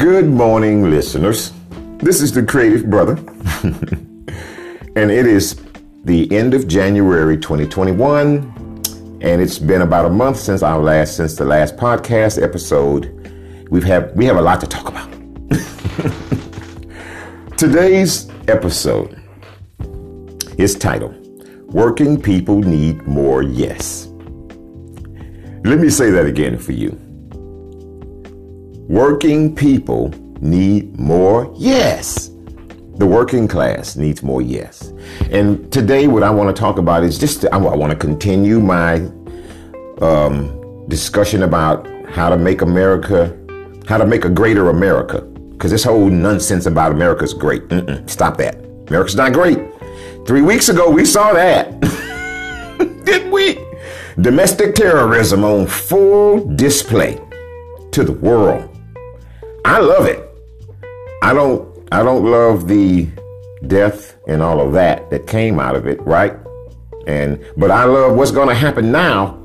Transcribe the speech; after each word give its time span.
Good 0.00 0.24
morning, 0.24 0.88
listeners. 0.88 1.52
This 1.98 2.22
is 2.22 2.32
the 2.32 2.42
Creative 2.42 2.88
Brother, 2.88 3.18
and 4.96 5.10
it 5.10 5.26
is 5.26 5.60
the 6.04 6.26
end 6.34 6.54
of 6.54 6.66
January 6.66 7.36
2021, 7.36 8.80
and 9.20 9.42
it's 9.42 9.58
been 9.58 9.82
about 9.82 10.06
a 10.06 10.08
month 10.08 10.38
since 10.38 10.62
our 10.62 10.78
last 10.78 11.18
since 11.18 11.36
the 11.36 11.44
last 11.44 11.76
podcast 11.76 12.42
episode. 12.42 13.12
We've 13.70 13.84
had 13.84 14.16
we 14.16 14.24
have 14.24 14.38
a 14.38 14.40
lot 14.40 14.62
to 14.62 14.66
talk 14.66 14.88
about. 14.88 15.10
Today's 17.58 18.30
episode 18.48 19.20
is 20.56 20.76
titled 20.76 21.14
"Working 21.74 22.18
People 22.18 22.60
Need 22.60 23.06
More 23.06 23.42
Yes." 23.42 24.06
Let 25.62 25.78
me 25.78 25.90
say 25.90 26.08
that 26.10 26.24
again 26.24 26.56
for 26.56 26.72
you. 26.72 26.98
Working 28.90 29.54
people 29.54 30.12
need 30.40 30.98
more 30.98 31.54
yes. 31.56 32.32
The 32.96 33.06
working 33.06 33.46
class 33.46 33.94
needs 33.94 34.20
more 34.20 34.42
yes. 34.42 34.92
And 35.30 35.72
today, 35.72 36.08
what 36.08 36.24
I 36.24 36.30
want 36.30 36.54
to 36.54 36.60
talk 36.60 36.76
about 36.76 37.04
is 37.04 37.16
just, 37.16 37.44
I 37.52 37.56
want 37.56 37.92
to 37.92 37.96
continue 37.96 38.58
my 38.58 38.94
um, 40.02 40.88
discussion 40.88 41.44
about 41.44 41.86
how 42.08 42.30
to 42.30 42.36
make 42.36 42.62
America, 42.62 43.32
how 43.86 43.96
to 43.96 44.04
make 44.04 44.24
a 44.24 44.28
greater 44.28 44.70
America. 44.70 45.20
Because 45.20 45.70
this 45.70 45.84
whole 45.84 46.10
nonsense 46.10 46.66
about 46.66 46.90
America 46.90 47.22
is 47.22 47.32
great. 47.32 47.68
Mm-mm, 47.68 48.10
stop 48.10 48.38
that. 48.38 48.56
America's 48.88 49.14
not 49.14 49.32
great. 49.32 49.60
Three 50.26 50.42
weeks 50.42 50.68
ago, 50.68 50.90
we 50.90 51.04
saw 51.04 51.32
that. 51.32 51.80
Didn't 53.04 53.30
we? 53.30 53.64
Domestic 54.20 54.74
terrorism 54.74 55.44
on 55.44 55.68
full 55.68 56.44
display 56.56 57.20
to 57.92 58.02
the 58.02 58.14
world. 58.14 58.66
I 59.70 59.78
love 59.78 60.06
it. 60.06 60.28
I 61.22 61.32
don't 61.32 61.88
I 61.92 62.02
don't 62.02 62.24
love 62.24 62.66
the 62.66 63.08
death 63.68 64.16
and 64.26 64.42
all 64.42 64.60
of 64.60 64.72
that 64.72 65.10
that 65.10 65.28
came 65.28 65.60
out 65.60 65.76
of 65.76 65.86
it, 65.86 66.00
right? 66.00 66.34
And 67.06 67.38
but 67.56 67.70
I 67.70 67.84
love 67.84 68.16
what's 68.16 68.32
going 68.32 68.48
to 68.48 68.54
happen 68.54 68.90
now. 68.90 69.38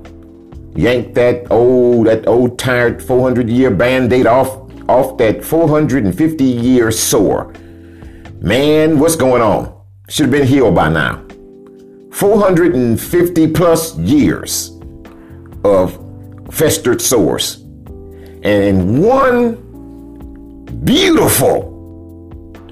Yank 0.76 1.14
that 1.14 1.52
old 1.52 2.08
that 2.08 2.28
old 2.28 2.58
tired 2.58 3.04
400 3.04 3.48
year 3.48 3.70
band-aid 3.70 4.26
off 4.26 4.50
off 4.90 5.16
that 5.20 5.46
450 5.46 6.44
year 6.44 6.90
sore. 6.90 7.54
Man, 8.42 8.98
what's 8.98 9.16
going 9.16 9.44
on? 9.44 9.80
Should 10.10 10.24
have 10.24 10.32
been 10.32 10.48
healed 10.48 10.74
by 10.74 10.90
now. 10.90 11.24
450 12.14 13.52
plus 13.52 13.96
years 14.00 14.72
of 15.64 16.00
festered 16.50 17.00
sores. 17.00 17.58
And 18.42 19.04
one 19.04 19.65
beautiful 20.84 21.74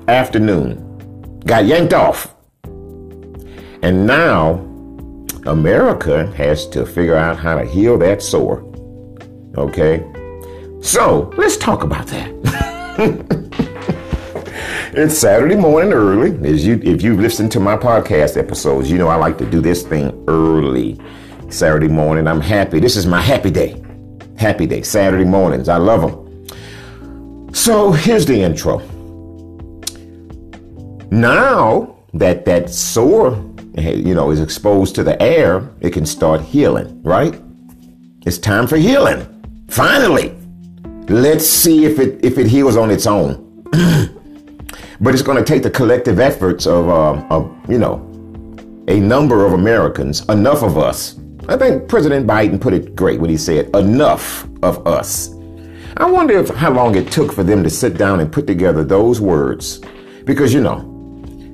afternoon 0.07 1.39
got 1.45 1.65
yanked 1.65 1.93
off. 1.93 2.33
And 3.81 4.07
now 4.07 4.53
America 5.45 6.31
has 6.37 6.67
to 6.69 6.85
figure 6.85 7.15
out 7.15 7.37
how 7.37 7.55
to 7.55 7.65
heal 7.65 7.97
that 7.97 8.21
sore. 8.21 8.63
Okay? 9.57 10.05
So 10.81 11.31
let's 11.37 11.57
talk 11.57 11.83
about 11.83 12.07
that. 12.07 12.29
it's 14.93 15.17
Saturday 15.17 15.55
morning 15.55 15.93
early. 15.93 16.31
As 16.49 16.65
you 16.65 16.79
if 16.83 17.01
you've 17.01 17.19
listened 17.19 17.51
to 17.53 17.59
my 17.59 17.75
podcast 17.75 18.37
episodes, 18.37 18.89
you 18.89 18.97
know 18.97 19.07
I 19.07 19.15
like 19.15 19.37
to 19.39 19.49
do 19.49 19.61
this 19.61 19.83
thing 19.83 20.23
early. 20.27 20.99
Saturday 21.49 21.87
morning. 21.87 22.27
I'm 22.27 22.41
happy. 22.41 22.79
This 22.79 22.95
is 22.95 23.05
my 23.05 23.21
happy 23.21 23.51
day. 23.51 23.81
Happy 24.37 24.65
day. 24.65 24.81
Saturday 24.81 25.25
mornings. 25.25 25.69
I 25.69 25.77
love 25.77 26.01
them. 26.01 26.22
So 27.53 27.91
here's 27.91 28.25
the 28.25 28.41
intro. 28.41 28.79
Now 31.11 31.95
that 32.13 32.45
that 32.45 32.69
sore, 32.69 33.35
you 33.77 34.15
know, 34.15 34.31
is 34.31 34.41
exposed 34.41 34.95
to 34.95 35.03
the 35.03 35.21
air, 35.21 35.69
it 35.79 35.91
can 35.91 36.05
start 36.05 36.41
healing, 36.41 37.01
right? 37.03 37.39
It's 38.25 38.37
time 38.37 38.67
for 38.67 38.77
healing. 38.77 39.65
Finally. 39.69 40.35
Let's 41.09 41.47
see 41.47 41.85
if 41.85 41.99
it 41.99 42.23
if 42.25 42.37
it 42.37 42.47
heals 42.47 42.75
on 42.75 42.89
its 42.89 43.05
own. 43.05 43.39
but 44.99 45.13
it's 45.13 45.21
going 45.21 45.37
to 45.37 45.43
take 45.43 45.61
the 45.61 45.69
collective 45.69 46.19
efforts 46.19 46.65
of, 46.65 46.89
uh, 46.89 47.21
of, 47.29 47.51
you 47.69 47.77
know, 47.77 47.95
a 48.87 48.99
number 48.99 49.45
of 49.45 49.53
Americans, 49.53 50.27
enough 50.29 50.63
of 50.63 50.77
us. 50.77 51.19
I 51.47 51.57
think 51.57 51.87
President 51.89 52.25
Biden 52.25 52.59
put 52.59 52.73
it 52.73 52.95
great 52.95 53.19
when 53.19 53.29
he 53.29 53.37
said, 53.37 53.75
enough 53.75 54.47
of 54.63 54.87
us. 54.87 55.29
I 55.95 56.09
wonder 56.09 56.37
if 56.39 56.49
how 56.49 56.71
long 56.71 56.95
it 56.95 57.11
took 57.11 57.31
for 57.31 57.43
them 57.43 57.63
to 57.63 57.69
sit 57.69 57.97
down 57.97 58.19
and 58.19 58.31
put 58.31 58.47
together 58.47 58.83
those 58.83 59.21
words. 59.21 59.79
Because 60.25 60.51
you 60.51 60.59
know, 60.59 60.79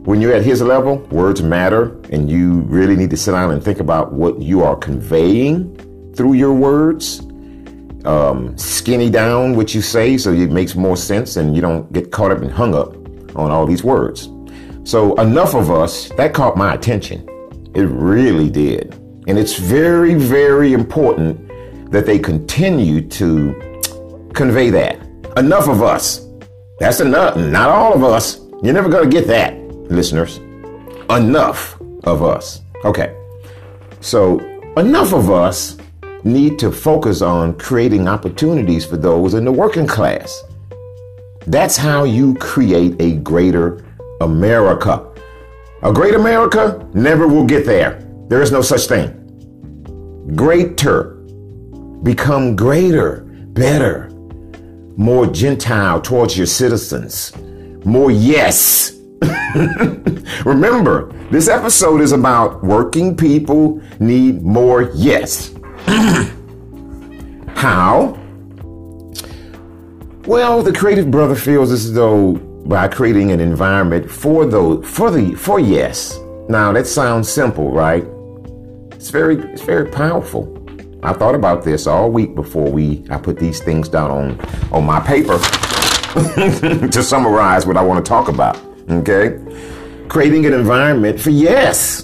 when 0.05 0.21
you're 0.21 0.33
at 0.33 0.45
his 0.45 0.61
level, 0.61 0.97
words 1.11 1.41
matter, 1.41 1.99
and 2.09 2.29
you 2.29 2.61
really 2.61 2.95
need 2.95 3.09
to 3.09 3.17
sit 3.17 3.31
down 3.31 3.51
and 3.51 3.61
think 3.61 3.81
about 3.81 4.13
what 4.13 4.41
you 4.41 4.63
are 4.63 4.77
conveying 4.77 5.75
through 6.15 6.33
your 6.33 6.53
words. 6.53 7.19
Um, 8.05 8.57
skinny 8.57 9.09
down 9.09 9.57
what 9.57 9.75
you 9.75 9.81
say 9.81 10.17
so 10.17 10.31
it 10.31 10.51
makes 10.51 10.73
more 10.73 10.95
sense 10.95 11.35
and 11.35 11.53
you 11.53 11.61
don't 11.61 11.91
get 11.91 12.13
caught 12.13 12.31
up 12.31 12.37
and 12.39 12.49
hung 12.49 12.73
up 12.73 12.95
on 13.35 13.51
all 13.51 13.65
these 13.65 13.83
words. 13.83 14.29
So, 14.85 15.15
enough 15.15 15.53
of 15.53 15.69
us, 15.69 16.07
that 16.15 16.33
caught 16.33 16.55
my 16.55 16.73
attention. 16.73 17.27
It 17.75 17.81
really 17.81 18.49
did. 18.49 18.93
And 19.27 19.37
it's 19.37 19.57
very, 19.57 20.15
very 20.15 20.71
important 20.71 21.91
that 21.91 22.05
they 22.05 22.17
continue 22.17 23.01
to 23.09 23.68
convey 24.39 24.69
that. 24.69 24.95
Enough 25.35 25.67
of 25.67 25.83
us. 25.83 26.25
That's 26.79 27.01
enough. 27.01 27.35
Not 27.35 27.67
all 27.69 27.93
of 27.93 28.05
us. 28.05 28.39
You're 28.63 28.73
never 28.73 28.87
going 28.87 29.03
to 29.03 29.09
get 29.09 29.27
that, 29.27 29.53
listeners. 29.91 30.37
Enough 31.09 31.77
of 32.05 32.23
us. 32.23 32.61
Okay. 32.85 33.13
So, 33.99 34.39
enough 34.77 35.11
of 35.13 35.29
us 35.29 35.75
need 36.23 36.57
to 36.59 36.71
focus 36.71 37.21
on 37.21 37.57
creating 37.57 38.07
opportunities 38.07 38.85
for 38.85 38.95
those 38.95 39.33
in 39.33 39.43
the 39.43 39.51
working 39.51 39.85
class. 39.85 40.41
That's 41.45 41.75
how 41.75 42.05
you 42.05 42.35
create 42.35 42.95
a 43.01 43.15
greater 43.15 43.83
America. 44.21 45.05
A 45.83 45.91
great 45.91 46.15
America 46.15 46.87
never 46.93 47.27
will 47.27 47.45
get 47.45 47.65
there. 47.65 48.07
There 48.29 48.41
is 48.41 48.53
no 48.53 48.61
such 48.61 48.87
thing. 48.87 49.09
Greater. 50.33 51.15
Become 52.03 52.55
greater, 52.55 53.25
better, 53.53 54.08
more 54.99 55.25
Gentile 55.25 56.01
towards 56.01 56.37
your 56.37 56.45
citizens, 56.45 57.33
more 57.85 58.11
yes. 58.11 58.99
Remember, 60.45 61.09
this 61.31 61.47
episode 61.47 62.01
is 62.01 62.11
about 62.11 62.61
working 62.65 63.15
people 63.15 63.81
need 64.01 64.41
more 64.41 64.91
yes. 64.93 65.55
How? 67.55 68.19
Well, 70.25 70.61
the 70.61 70.73
creative 70.77 71.09
brother 71.09 71.35
feels 71.35 71.71
as 71.71 71.93
though 71.93 72.33
by 72.65 72.89
creating 72.89 73.31
an 73.31 73.39
environment 73.39 74.11
for 74.11 74.45
those 74.45 74.85
for 74.85 75.11
the 75.11 75.33
for 75.33 75.61
yes. 75.61 76.19
Now 76.49 76.73
that 76.73 76.87
sounds 76.87 77.29
simple, 77.31 77.71
right? 77.71 78.05
It's 78.91 79.11
very 79.11 79.37
it's 79.37 79.61
very 79.61 79.89
powerful. 79.89 80.58
I 81.01 81.13
thought 81.13 81.33
about 81.33 81.63
this 81.63 81.87
all 81.87 82.11
week 82.11 82.35
before 82.35 82.69
we 82.69 83.05
I 83.09 83.17
put 83.17 83.39
these 83.39 83.61
things 83.61 83.87
down 83.87 84.11
on 84.11 84.39
on 84.71 84.85
my 84.85 84.99
paper 84.99 85.37
to 86.89 87.03
summarize 87.03 87.65
what 87.65 87.77
I 87.77 87.81
want 87.81 88.03
to 88.03 88.09
talk 88.09 88.27
about. 88.27 88.57
Okay, 88.89 89.39
creating 90.09 90.45
an 90.45 90.53
environment 90.53 91.19
for 91.19 91.29
yes. 91.29 92.03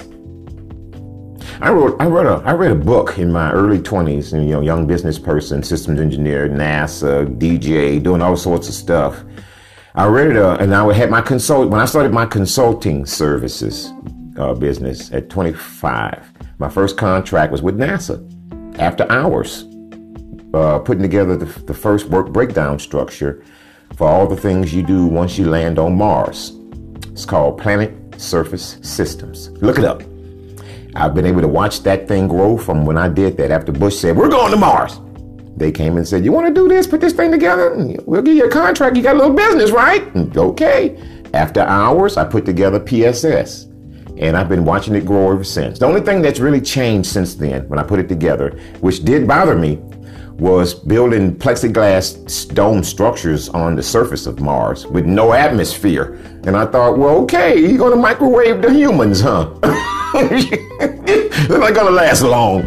I 1.59 1.71
wrote 1.71 1.99
I 1.99 2.05
wrote 2.05 2.25
a 2.25 2.45
I 2.45 2.53
read 2.53 2.71
a 2.71 2.75
book 2.75 3.17
in 3.17 3.31
my 3.33 3.51
early 3.51 3.81
twenties, 3.81 4.31
you 4.31 4.39
know, 4.39 4.61
young 4.61 4.87
business 4.87 5.19
person, 5.19 5.61
systems 5.61 5.99
engineer, 5.99 6.47
NASA, 6.47 7.25
DJ, 7.37 8.01
doing 8.01 8.21
all 8.21 8.37
sorts 8.37 8.69
of 8.69 8.75
stuff. 8.75 9.23
I 9.95 10.07
read 10.07 10.31
it, 10.31 10.37
uh, 10.37 10.57
and 10.59 10.73
I 10.73 10.93
had 10.93 11.09
my 11.09 11.21
consult 11.21 11.69
when 11.69 11.81
I 11.81 11.85
started 11.85 12.13
my 12.13 12.25
consulting 12.25 13.05
services 13.05 13.91
uh, 14.37 14.53
business 14.53 15.11
at 15.11 15.29
25. 15.29 16.31
My 16.59 16.69
first 16.69 16.97
contract 16.97 17.51
was 17.51 17.61
with 17.61 17.77
NASA 17.77 18.34
after 18.79 19.09
hours, 19.11 19.65
uh, 20.53 20.79
putting 20.79 21.01
together 21.01 21.35
the, 21.37 21.45
the 21.63 21.73
first 21.73 22.07
work 22.07 22.29
breakdown 22.29 22.79
structure 22.79 23.43
for 23.95 24.07
all 24.07 24.27
the 24.27 24.35
things 24.35 24.73
you 24.73 24.83
do 24.83 25.05
once 25.05 25.37
you 25.37 25.49
land 25.49 25.79
on 25.79 25.97
Mars. 25.97 26.57
It's 27.07 27.25
called 27.25 27.57
Planet 27.57 27.93
Surface 28.19 28.77
Systems. 28.81 29.49
Look 29.61 29.77
it 29.77 29.85
up. 29.85 30.03
I've 30.95 31.13
been 31.13 31.25
able 31.25 31.41
to 31.41 31.47
watch 31.47 31.83
that 31.83 32.07
thing 32.07 32.27
grow 32.27 32.57
from 32.57 32.85
when 32.85 32.97
I 32.97 33.09
did 33.09 33.37
that 33.37 33.51
after 33.51 33.71
Bush 33.71 33.97
said, 33.97 34.15
We're 34.15 34.29
going 34.29 34.51
to 34.51 34.57
Mars. 34.57 34.99
They 35.57 35.71
came 35.71 35.97
and 35.97 36.07
said, 36.07 36.23
You 36.23 36.31
want 36.31 36.47
to 36.47 36.53
do 36.53 36.67
this? 36.67 36.87
Put 36.87 37.01
this 37.01 37.13
thing 37.13 37.31
together? 37.31 37.73
We'll 38.05 38.21
give 38.21 38.35
you 38.35 38.45
a 38.45 38.49
contract. 38.49 38.95
You 38.95 39.03
got 39.03 39.15
a 39.15 39.19
little 39.19 39.35
business, 39.35 39.71
right? 39.71 40.03
Okay. 40.35 40.97
After 41.33 41.61
hours, 41.61 42.15
I 42.17 42.23
put 42.23 42.45
together 42.45 42.79
PSS 42.79 43.67
and 44.17 44.37
I've 44.37 44.49
been 44.49 44.65
watching 44.65 44.95
it 44.95 45.05
grow 45.05 45.31
ever 45.31 45.43
since. 45.43 45.79
The 45.79 45.85
only 45.85 46.01
thing 46.01 46.21
that's 46.21 46.39
really 46.39 46.61
changed 46.61 47.09
since 47.09 47.35
then, 47.35 47.67
when 47.67 47.79
I 47.79 47.83
put 47.83 47.99
it 47.99 48.07
together, 48.07 48.57
which 48.79 49.03
did 49.03 49.27
bother 49.27 49.55
me, 49.55 49.79
was 50.37 50.73
building 50.73 51.35
plexiglass 51.35 52.53
dome 52.53 52.83
structures 52.83 53.47
on 53.49 53.75
the 53.75 53.83
surface 53.83 54.25
of 54.25 54.41
Mars 54.41 54.85
with 54.85 55.05
no 55.05 55.33
atmosphere. 55.33 56.19
And 56.45 56.57
I 56.57 56.65
thought, 56.65 56.97
well, 56.97 57.17
okay, 57.23 57.57
you're 57.57 57.89
to 57.89 57.95
microwave 57.95 58.61
the 58.61 58.73
humans, 58.73 59.21
huh? 59.21 59.45
They're 60.13 61.59
not 61.59 61.73
to 61.73 61.89
last 61.89 62.21
long. 62.21 62.63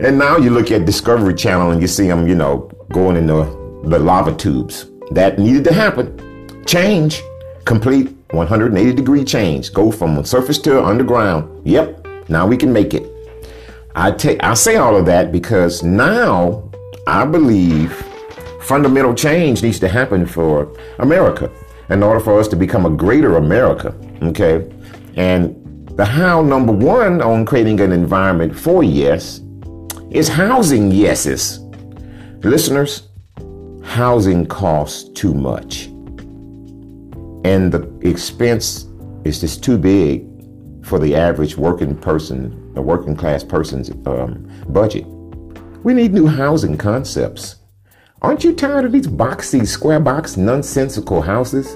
And 0.00 0.18
now 0.18 0.36
you 0.36 0.50
look 0.50 0.70
at 0.70 0.84
Discovery 0.84 1.34
Channel 1.34 1.70
and 1.70 1.80
you 1.80 1.88
see 1.88 2.06
them, 2.06 2.28
you 2.28 2.34
know, 2.34 2.70
going 2.92 3.16
in 3.16 3.26
the, 3.26 3.44
the 3.84 3.98
lava 3.98 4.34
tubes. 4.34 4.90
That 5.10 5.38
needed 5.38 5.64
to 5.64 5.72
happen. 5.72 6.64
Change, 6.66 7.22
complete 7.64 8.15
180 8.30 8.92
degree 8.92 9.24
change. 9.24 9.72
Go 9.72 9.90
from 9.90 10.24
surface 10.24 10.58
to 10.58 10.84
underground. 10.84 11.66
Yep, 11.66 12.06
now 12.28 12.46
we 12.46 12.56
can 12.56 12.72
make 12.72 12.94
it. 12.94 13.04
I 13.94 14.10
take 14.10 14.42
I 14.42 14.54
say 14.54 14.76
all 14.76 14.96
of 14.96 15.06
that 15.06 15.32
because 15.32 15.82
now 15.82 16.70
I 17.06 17.24
believe 17.24 17.92
fundamental 18.60 19.14
change 19.14 19.62
needs 19.62 19.78
to 19.80 19.88
happen 19.88 20.26
for 20.26 20.76
America 20.98 21.50
in 21.88 22.02
order 22.02 22.20
for 22.20 22.38
us 22.38 22.48
to 22.48 22.56
become 22.56 22.84
a 22.84 22.90
greater 22.90 23.36
America. 23.36 23.94
Okay. 24.22 24.70
And 25.14 25.88
the 25.96 26.04
how 26.04 26.42
number 26.42 26.72
one 26.72 27.22
on 27.22 27.46
creating 27.46 27.80
an 27.80 27.92
environment 27.92 28.54
for 28.54 28.84
yes 28.84 29.40
is 30.10 30.28
housing 30.28 30.90
yeses. 30.90 31.60
Listeners, 32.42 33.08
housing 33.82 34.46
costs 34.46 35.08
too 35.10 35.32
much. 35.32 35.88
And 37.46 37.70
the 37.70 37.88
expense 38.00 38.88
is 39.24 39.40
just 39.40 39.62
too 39.62 39.78
big 39.78 40.26
for 40.84 40.98
the 40.98 41.14
average 41.14 41.56
working 41.56 41.96
person, 41.96 42.72
a 42.74 42.82
working 42.82 43.14
class 43.14 43.44
person's 43.44 43.88
um, 44.04 44.50
budget. 44.70 45.06
We 45.84 45.94
need 45.94 46.12
new 46.12 46.26
housing 46.26 46.76
concepts. 46.76 47.54
Aren't 48.20 48.42
you 48.42 48.52
tired 48.52 48.84
of 48.84 48.90
these 48.90 49.06
boxy, 49.06 49.64
square 49.64 50.00
box, 50.00 50.36
nonsensical 50.36 51.22
houses? 51.22 51.74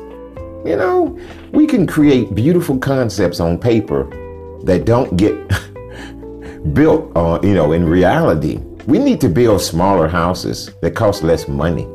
You 0.68 0.74
know, 0.74 1.16
we 1.52 1.68
can 1.68 1.86
create 1.86 2.34
beautiful 2.34 2.76
concepts 2.76 3.38
on 3.38 3.56
paper 3.56 4.10
that 4.64 4.84
don't 4.84 5.16
get 5.16 5.36
built, 6.74 7.12
uh, 7.16 7.38
you 7.44 7.54
know, 7.54 7.70
in 7.70 7.88
reality. 7.88 8.56
We 8.88 8.98
need 8.98 9.20
to 9.20 9.28
build 9.28 9.60
smaller 9.60 10.08
houses 10.08 10.72
that 10.82 10.96
cost 10.96 11.22
less 11.22 11.46
money. 11.46 11.86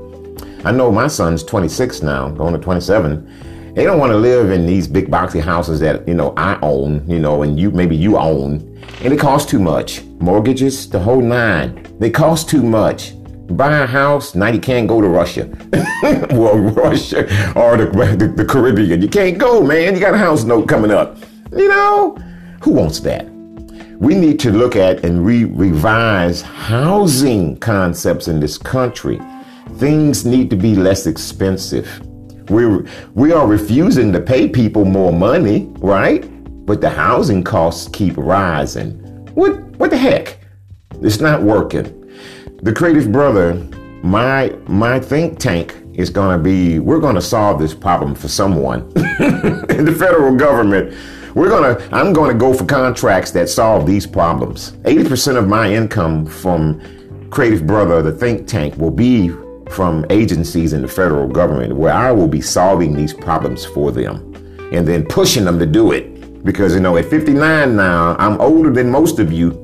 I 0.63 0.71
know 0.71 0.93
my 0.93 1.07
son's 1.07 1.43
26 1.43 2.03
now, 2.03 2.29
going 2.29 2.53
to 2.53 2.59
27 2.59 3.54
they 3.75 3.83
don't 3.83 3.99
want 3.99 4.13
to 4.13 4.17
live 4.17 4.51
in 4.51 4.65
these 4.65 4.87
big 4.87 5.11
boxy 5.11 5.41
houses 5.41 5.81
that, 5.81 6.07
you 6.07 6.13
know, 6.13 6.33
I 6.37 6.57
own, 6.61 7.05
you 7.09 7.19
know, 7.19 7.43
and 7.43 7.59
you 7.59 7.71
maybe 7.71 7.93
you 7.93 8.17
own. 8.17 8.81
And 9.01 9.13
it 9.13 9.19
costs 9.19 9.51
too 9.51 9.59
much. 9.59 10.01
Mortgages, 10.21 10.89
the 10.89 10.97
whole 10.97 11.21
nine. 11.21 11.85
They 11.99 12.09
cost 12.09 12.49
too 12.49 12.63
much. 12.63 13.15
Buy 13.47 13.79
a 13.79 13.85
house, 13.85 14.33
now 14.33 14.47
you 14.47 14.61
can't 14.61 14.87
go 14.87 15.01
to 15.01 15.09
Russia. 15.09 15.49
well, 16.31 16.57
Russia 16.57 17.25
or 17.53 17.75
the, 17.75 18.15
the, 18.17 18.27
the 18.27 18.45
Caribbean. 18.45 19.01
You 19.01 19.09
can't 19.09 19.37
go, 19.37 19.61
man. 19.61 19.93
You 19.93 19.99
got 19.99 20.13
a 20.13 20.17
house 20.17 20.45
note 20.45 20.69
coming 20.69 20.89
up. 20.89 21.17
You 21.51 21.67
know, 21.67 22.15
who 22.61 22.71
wants 22.71 23.01
that? 23.01 23.25
We 23.99 24.15
need 24.15 24.39
to 24.39 24.51
look 24.51 24.77
at 24.77 25.03
and 25.03 25.25
re- 25.25 25.43
revise 25.43 26.41
housing 26.41 27.57
concepts 27.57 28.29
in 28.29 28.39
this 28.39 28.57
country. 28.57 29.19
Things 29.73 30.25
need 30.25 30.49
to 30.51 30.55
be 30.55 30.75
less 30.75 31.07
expensive. 31.07 32.01
We 32.49 32.83
we 33.13 33.31
are 33.31 33.47
refusing 33.47 34.13
to 34.13 34.19
pay 34.19 34.47
people 34.47 34.85
more 34.85 35.11
money, 35.11 35.67
right? 35.79 36.23
But 36.65 36.81
the 36.81 36.89
housing 36.89 37.43
costs 37.43 37.87
keep 37.87 38.15
rising. 38.17 38.99
What 39.33 39.59
what 39.77 39.89
the 39.89 39.97
heck? 39.97 40.39
It's 41.01 41.19
not 41.19 41.41
working. 41.41 41.91
The 42.61 42.73
Creative 42.73 43.11
Brother, 43.11 43.55
my 44.03 44.55
my 44.67 44.99
think 44.99 45.39
tank 45.39 45.75
is 45.93 46.09
going 46.09 46.37
to 46.37 46.43
be 46.43 46.79
we're 46.79 46.99
going 46.99 47.15
to 47.15 47.21
solve 47.21 47.59
this 47.59 47.73
problem 47.73 48.13
for 48.13 48.27
someone 48.27 48.89
the 48.93 49.95
federal 49.97 50.35
government. 50.35 50.95
We're 51.33 51.49
to 51.75 51.95
I'm 51.95 52.13
going 52.13 52.31
to 52.31 52.37
go 52.37 52.53
for 52.53 52.65
contracts 52.65 53.31
that 53.31 53.49
solve 53.49 53.85
these 53.85 54.05
problems. 54.07 54.71
80% 54.83 55.35
of 55.37 55.47
my 55.47 55.73
income 55.73 56.25
from 56.25 56.79
Creative 57.29 57.65
Brother, 57.65 58.01
the 58.01 58.11
think 58.11 58.47
tank 58.47 58.77
will 58.77 58.91
be 58.91 59.29
from 59.75 60.05
agencies 60.09 60.71
in 60.71 60.81
the 60.81 60.87
federal 60.87 61.27
government 61.27 61.75
where 61.75 61.93
I 61.93 62.11
will 62.11 62.29
be 62.29 62.39
solving 62.39 62.95
these 62.95 63.13
problems 63.13 63.65
for 63.65 63.91
them 63.91 64.33
and 64.71 64.87
then 64.87 65.05
pushing 65.05 65.43
them 65.43 65.59
to 65.59 65.65
do 65.65 65.91
it. 65.91 66.43
Because, 66.45 66.73
you 66.73 66.79
know, 66.79 66.95
at 66.95 67.05
59 67.05 67.75
now, 67.75 68.15
I'm 68.17 68.39
older 68.39 68.71
than 68.71 68.89
most 68.89 69.19
of 69.19 69.33
you. 69.33 69.61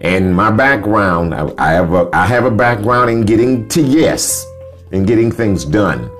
And 0.00 0.34
my 0.34 0.50
background, 0.50 1.34
I, 1.34 1.52
I 1.58 1.72
have 1.72 1.92
a, 1.92 2.10
I 2.12 2.26
have 2.26 2.44
a 2.44 2.50
background 2.50 3.10
in 3.10 3.24
getting 3.24 3.68
to 3.68 3.80
yes 3.80 4.44
and 4.90 5.06
getting 5.06 5.30
things 5.30 5.64
done. 5.64 6.10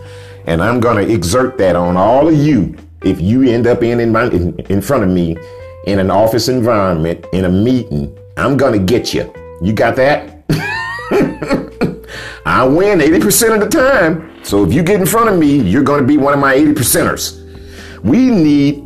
And 0.47 0.63
I'm 0.63 0.79
going 0.79 1.05
to 1.05 1.13
exert 1.13 1.59
that 1.59 1.75
on 1.75 1.97
all 1.97 2.29
of 2.29 2.35
you 2.35 2.77
if 3.03 3.21
you 3.21 3.43
end 3.43 3.67
up 3.67 3.83
in, 3.83 3.99
in, 4.01 4.13
my, 4.13 4.27
in, 4.27 4.59
in 4.71 4.81
front 4.81 5.05
of 5.05 5.11
me 5.11 5.37
in 5.87 5.99
an 5.99 6.11
office 6.11 6.49
environment, 6.49 7.25
in 7.33 7.47
a 7.47 7.51
meeting. 7.51 8.17
I'm 8.37 8.57
going 8.57 8.79
to 8.79 8.85
get 8.85 9.13
you. 9.13 9.33
You 9.61 9.73
got 9.73 9.97
that? 9.97 10.38
I 12.59 12.67
win 12.67 12.99
80% 12.99 13.55
of 13.55 13.61
the 13.61 13.69
time. 13.69 14.45
So 14.45 14.65
if 14.65 14.73
you 14.73 14.83
get 14.83 14.99
in 14.99 15.07
front 15.07 15.29
of 15.29 15.39
me, 15.39 15.61
you're 15.61 15.85
going 15.85 16.01
to 16.01 16.07
be 16.09 16.17
one 16.17 16.35
of 16.35 16.41
my 16.41 16.55
80 16.55 16.73
percenters. 16.73 18.03
We 18.03 18.31
need 18.31 18.83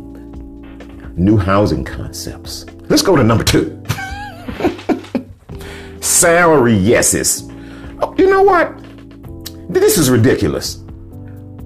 new 1.17 1.37
housing 1.37 1.83
concepts. 1.83 2.67
Let's 2.87 3.01
go 3.01 3.15
to 3.15 3.23
number 3.23 3.43
two. 3.43 3.83
Salary 6.01 6.75
yeses. 6.75 7.49
Oh, 7.99 8.13
you 8.15 8.29
know 8.29 8.43
what? 8.43 8.77
This 9.73 9.97
is 9.97 10.07
ridiculous. 10.07 10.75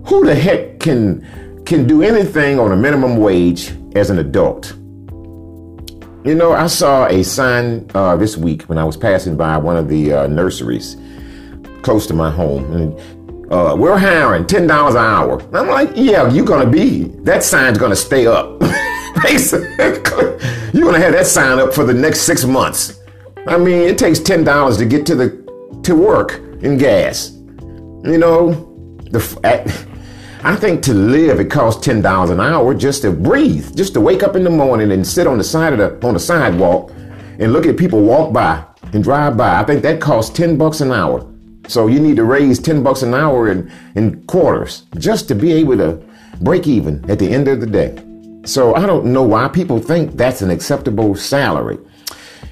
Who 0.05 0.25
the 0.25 0.33
heck 0.33 0.79
can 0.79 1.27
can 1.65 1.85
do 1.87 2.03
anything 2.03 2.57
on 2.57 2.71
a 2.71 2.77
minimum 2.77 3.17
wage 3.17 3.73
as 3.97 4.09
an 4.09 4.19
adult? 4.19 4.71
You 6.25 6.35
know, 6.35 6.53
I 6.53 6.67
saw 6.67 7.07
a 7.07 7.21
sign 7.21 7.91
uh, 7.93 8.15
this 8.15 8.37
week 8.37 8.61
when 8.63 8.77
I 8.77 8.85
was 8.85 8.95
passing 8.95 9.35
by 9.35 9.57
one 9.57 9.75
of 9.75 9.89
the 9.89 10.13
uh, 10.13 10.27
nurseries 10.27 10.95
close 11.87 12.05
to 12.05 12.13
my 12.13 12.29
home. 12.29 12.69
And 12.73 12.99
uh, 13.49 13.73
we're 13.79 13.97
hiring 13.97 14.45
ten 14.45 14.67
dollars 14.67 14.95
an 14.95 15.05
hour. 15.05 15.41
I'm 15.55 15.69
like, 15.69 15.91
yeah, 15.95 16.29
you're 16.29 16.43
gonna 16.43 16.69
be. 16.69 17.05
That 17.23 17.45
sign's 17.45 17.77
gonna 17.77 17.95
stay 17.95 18.27
up. 18.27 18.61
you're 18.61 18.69
gonna 20.83 20.99
have 20.99 21.13
that 21.13 21.25
sign 21.25 21.59
up 21.59 21.73
for 21.73 21.85
the 21.85 21.93
next 21.93 22.23
six 22.23 22.43
months. 22.43 22.99
I 23.47 23.57
mean, 23.57 23.83
it 23.83 23.97
takes 23.97 24.19
ten 24.19 24.43
dollars 24.43 24.75
to 24.79 24.85
get 24.85 25.05
to 25.05 25.15
the 25.15 25.81
to 25.83 25.95
work 25.95 26.41
in 26.61 26.77
gas. 26.77 27.31
You 28.03 28.17
know, 28.17 28.51
the 29.11 29.21
I 30.43 30.57
think 30.57 30.83
to 30.83 30.93
live 30.93 31.39
it 31.39 31.49
costs 31.49 31.85
ten 31.85 32.01
dollars 32.01 32.31
an 32.31 32.41
hour 32.41 32.73
just 32.73 33.03
to 33.03 33.13
breathe, 33.13 33.77
just 33.77 33.93
to 33.93 34.01
wake 34.01 34.23
up 34.23 34.35
in 34.35 34.43
the 34.43 34.49
morning 34.49 34.91
and 34.91 35.07
sit 35.07 35.25
on 35.25 35.37
the 35.37 35.43
side 35.45 35.71
of 35.71 35.79
the 35.79 36.05
on 36.05 36.15
the 36.15 36.19
sidewalk 36.19 36.91
and 37.39 37.53
look 37.53 37.65
at 37.65 37.77
people 37.77 38.01
walk 38.01 38.33
by 38.33 38.61
and 38.91 39.01
drive 39.01 39.37
by. 39.37 39.57
I 39.57 39.63
think 39.63 39.83
that 39.83 40.01
costs 40.01 40.35
ten 40.35 40.57
bucks 40.57 40.81
an 40.81 40.91
hour. 40.91 41.25
So 41.67 41.87
you 41.87 41.99
need 41.99 42.15
to 42.15 42.23
raise 42.23 42.59
10 42.59 42.81
bucks 42.81 43.03
an 43.03 43.13
hour 43.13 43.51
in, 43.51 43.71
in 43.95 44.23
quarters 44.25 44.83
just 44.97 45.27
to 45.27 45.35
be 45.35 45.51
able 45.53 45.77
to 45.77 46.01
break 46.41 46.67
even 46.67 47.09
at 47.09 47.19
the 47.19 47.29
end 47.29 47.47
of 47.47 47.59
the 47.59 47.67
day. 47.67 48.01
So 48.45 48.75
I 48.75 48.85
don't 48.85 49.05
know 49.05 49.23
why 49.23 49.49
people 49.49 49.79
think 49.79 50.13
that's 50.13 50.41
an 50.41 50.49
acceptable 50.49 51.15
salary. 51.15 51.77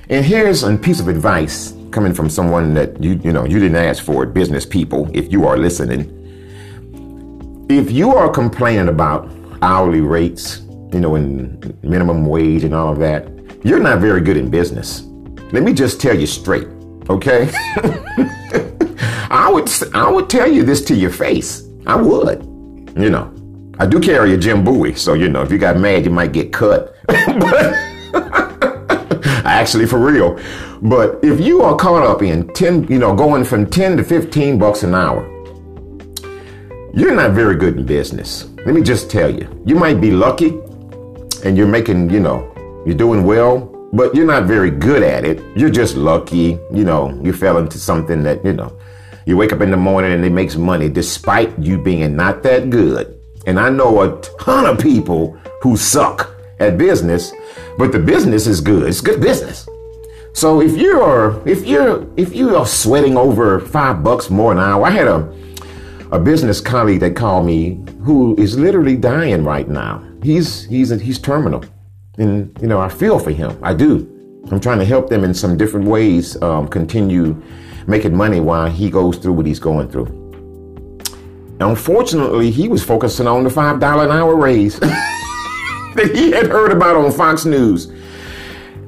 And 0.09 0.25
here's 0.25 0.63
a 0.63 0.75
piece 0.77 0.99
of 0.99 1.07
advice 1.07 1.73
coming 1.91 2.13
from 2.13 2.29
someone 2.29 2.73
that 2.73 3.01
you 3.01 3.13
you 3.23 3.31
know 3.31 3.45
you 3.45 3.59
didn't 3.59 3.77
ask 3.77 4.03
for 4.03 4.23
it, 4.23 4.33
business 4.33 4.65
people, 4.65 5.09
if 5.13 5.31
you 5.31 5.47
are 5.47 5.57
listening. 5.57 6.11
If 7.69 7.89
you 7.91 8.13
are 8.13 8.29
complaining 8.29 8.89
about 8.89 9.31
hourly 9.61 10.01
rates, 10.01 10.59
you 10.91 10.99
know, 10.99 11.15
and 11.15 11.81
minimum 11.83 12.25
wage 12.25 12.63
and 12.63 12.75
all 12.75 12.91
of 12.91 12.99
that, 12.99 13.27
you're 13.63 13.79
not 13.79 13.99
very 13.99 14.21
good 14.21 14.37
in 14.37 14.49
business. 14.49 15.03
Let 15.51 15.63
me 15.63 15.73
just 15.73 15.99
tell 16.01 16.19
you 16.19 16.27
straight, 16.27 16.67
okay? 17.09 17.49
I 19.35 19.51
would 19.51 19.69
I 19.93 20.09
would 20.09 20.29
tell 20.29 20.49
you 20.49 20.63
this 20.63 20.81
to 20.85 20.95
your 20.95 21.11
face. 21.11 21.67
I 21.85 21.97
would. 21.97 22.45
You 22.97 23.09
know. 23.09 23.33
I 23.77 23.85
do 23.85 23.99
carry 23.99 24.33
a 24.33 24.37
Jim 24.37 24.63
Bowie, 24.63 24.95
so 24.95 25.13
you 25.13 25.27
know, 25.27 25.41
if 25.41 25.51
you 25.51 25.57
got 25.57 25.77
mad, 25.77 26.05
you 26.05 26.11
might 26.11 26.31
get 26.31 26.53
cut. 26.53 26.95
Actually, 29.43 29.87
for 29.87 29.99
real. 29.99 30.39
But 30.81 31.19
if 31.21 31.41
you 31.41 31.61
are 31.63 31.75
caught 31.75 32.03
up 32.03 32.23
in 32.23 32.47
10, 32.53 32.87
you 32.87 32.97
know, 32.97 33.13
going 33.13 33.43
from 33.43 33.69
10 33.69 33.97
to 33.97 34.03
15 34.05 34.57
bucks 34.57 34.83
an 34.83 34.95
hour, 34.95 35.29
you're 36.93 37.13
not 37.13 37.31
very 37.31 37.57
good 37.57 37.75
in 37.75 37.85
business. 37.85 38.45
Let 38.65 38.73
me 38.73 38.81
just 38.81 39.11
tell 39.11 39.29
you. 39.29 39.49
You 39.65 39.75
might 39.75 39.99
be 39.99 40.11
lucky 40.11 40.61
and 41.43 41.57
you're 41.57 41.67
making, 41.67 42.09
you 42.09 42.21
know, 42.21 42.53
you're 42.85 42.95
doing 42.95 43.25
well, 43.25 43.89
but 43.91 44.15
you're 44.15 44.25
not 44.25 44.45
very 44.45 44.71
good 44.71 45.03
at 45.03 45.25
it. 45.25 45.43
You're 45.57 45.69
just 45.69 45.97
lucky, 45.97 46.57
you 46.73 46.85
know, 46.85 47.19
you 47.21 47.33
fell 47.33 47.57
into 47.57 47.77
something 47.77 48.23
that, 48.23 48.45
you 48.45 48.53
know, 48.53 48.77
you 49.25 49.37
wake 49.37 49.51
up 49.51 49.61
in 49.61 49.71
the 49.71 49.77
morning 49.77 50.11
and 50.11 50.23
it 50.23 50.31
makes 50.31 50.55
money 50.55 50.89
despite 50.89 51.57
you 51.59 51.81
being 51.81 52.15
not 52.15 52.43
that 52.43 52.69
good. 52.69 53.19
And 53.47 53.59
I 53.59 53.69
know 53.69 54.01
a 54.01 54.21
ton 54.39 54.65
of 54.65 54.79
people 54.79 55.37
who 55.61 55.77
suck 55.77 56.35
at 56.59 56.77
business, 56.77 57.31
but 57.77 57.91
the 57.91 57.99
business 57.99 58.47
is 58.47 58.61
good. 58.61 58.87
It's 58.87 59.01
good 59.01 59.21
business. 59.21 59.67
So 60.33 60.61
if 60.61 60.75
you're 60.75 61.41
if 61.47 61.65
you're 61.65 62.07
if 62.17 62.35
you 62.35 62.55
are 62.55 62.65
sweating 62.65 63.17
over 63.17 63.59
five 63.59 64.03
bucks 64.03 64.29
more 64.29 64.51
an 64.51 64.59
hour, 64.59 64.85
I 64.85 64.89
had 64.89 65.07
a 65.07 65.33
a 66.11 66.19
business 66.19 66.61
colleague 66.61 66.99
that 66.99 67.15
called 67.15 67.45
me 67.45 67.83
who 68.03 68.35
is 68.37 68.57
literally 68.57 68.95
dying 68.95 69.43
right 69.43 69.67
now. 69.67 70.03
He's 70.21 70.65
he's 70.65 70.89
he's 70.89 71.19
terminal, 71.19 71.63
and 72.17 72.55
you 72.61 72.67
know 72.67 72.79
I 72.79 72.89
feel 72.89 73.17
for 73.17 73.31
him. 73.31 73.57
I 73.63 73.73
do. 73.73 74.11
I'm 74.51 74.59
trying 74.59 74.79
to 74.79 74.85
help 74.85 75.09
them 75.09 75.23
in 75.23 75.33
some 75.33 75.57
different 75.57 75.87
ways. 75.87 76.39
Um, 76.41 76.67
continue 76.67 77.41
making 77.87 78.15
money 78.15 78.39
while 78.39 78.69
he 78.69 78.89
goes 78.89 79.17
through 79.17 79.33
what 79.33 79.45
he's 79.45 79.59
going 79.59 79.89
through. 79.89 80.25
Unfortunately, 81.59 82.51
he 82.51 82.67
was 82.67 82.83
focusing 82.83 83.27
on 83.27 83.43
the 83.43 83.49
five 83.49 83.79
dollar 83.79 84.05
an 84.05 84.11
hour 84.11 84.35
raise 84.35 84.79
that 84.79 86.11
he 86.13 86.31
had 86.31 86.47
heard 86.47 86.71
about 86.71 86.95
on 86.95 87.11
Fox 87.11 87.45
News. 87.45 87.87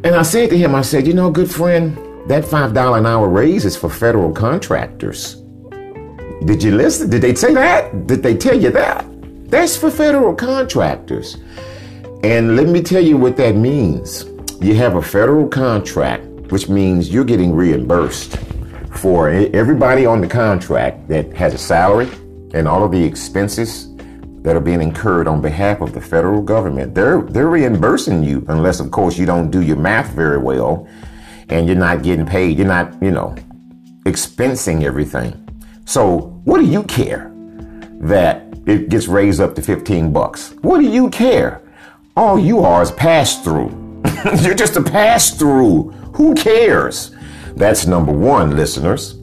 And 0.04 0.16
I 0.16 0.22
said 0.22 0.50
to 0.50 0.58
him, 0.58 0.76
I 0.76 0.82
said, 0.82 1.08
you 1.08 1.14
know, 1.14 1.32
good 1.32 1.50
friend, 1.50 1.98
that 2.30 2.44
five 2.44 2.74
dollar 2.74 2.98
an 2.98 3.06
hour 3.06 3.30
raise 3.30 3.66
is 3.66 3.78
for 3.78 3.90
federal 3.90 4.32
contractors. 4.34 5.36
Did 6.46 6.62
you 6.62 6.76
listen? 6.76 7.10
Did 7.10 7.22
they 7.22 7.36
say 7.36 7.54
that? 7.54 8.06
Did 8.06 8.22
they 8.22 8.36
tell 8.36 8.60
you 8.60 8.70
that? 8.72 9.06
That's 9.50 9.78
for 9.78 9.90
federal 9.90 10.36
contractors. 10.36 11.38
And 12.24 12.56
let 12.56 12.68
me 12.68 12.82
tell 12.82 13.04
you 13.04 13.16
what 13.16 13.38
that 13.38 13.56
means. 13.56 14.26
You 14.60 14.76
have 14.76 14.96
a 14.96 15.02
federal 15.02 15.48
contract, 15.48 16.26
which 16.52 16.68
means 16.68 17.10
you're 17.14 17.24
getting 17.24 17.54
reimbursed 17.54 18.38
for 18.98 19.30
everybody 19.30 20.06
on 20.06 20.22
the 20.22 20.28
contract 20.28 21.08
that 21.08 21.32
has 21.34 21.54
a 21.54 21.58
salary 21.58 22.10
and 22.54 22.68
all 22.68 22.84
of 22.84 22.92
the 22.92 23.04
expenses 23.04 23.94
that 24.42 24.56
are 24.56 24.62
being 24.62 24.82
incurred 24.82 25.28
on 25.28 25.42
behalf 25.42 25.82
of 25.82 25.94
the 25.94 26.02
federal 26.02 26.42
government. 26.42 26.96
They're 26.96 27.22
they're 27.22 27.50
reimbursing 27.50 28.24
you 28.24 28.46
unless 28.48 28.80
of 28.80 28.92
course 28.92 29.18
you 29.18 29.26
don't 29.26 29.52
do 29.52 29.62
your 29.62 29.78
math 29.78 30.12
very 30.14 30.38
well 30.38 30.88
and 31.50 31.68
you're 31.68 31.76
not 31.76 32.04
getting 32.04 32.26
paid. 32.26 32.58
You're 32.58 32.68
not, 32.68 33.02
you 33.02 33.12
know, 33.12 33.36
expensing 34.06 34.84
everything. 34.84 35.44
So, 35.86 36.42
what 36.44 36.60
do 36.60 36.66
you 36.66 36.84
care 36.84 37.32
that 38.02 38.44
it 38.66 38.90
gets 38.90 39.08
raised 39.08 39.40
up 39.40 39.56
to 39.56 39.62
15 39.62 40.12
bucks? 40.12 40.54
What 40.62 40.80
do 40.80 40.90
you 40.90 41.10
care? 41.10 41.62
All 42.16 42.38
you 42.40 42.60
are 42.60 42.82
is 42.82 42.92
pass 42.92 43.44
through. 43.44 44.02
you're 44.42 44.56
just 44.56 44.76
a 44.76 44.82
pass 44.82 45.38
through. 45.38 45.92
Who 46.16 46.34
cares? 46.36 47.12
That's 47.58 47.88
number 47.88 48.12
one, 48.12 48.56
listeners. 48.56 49.16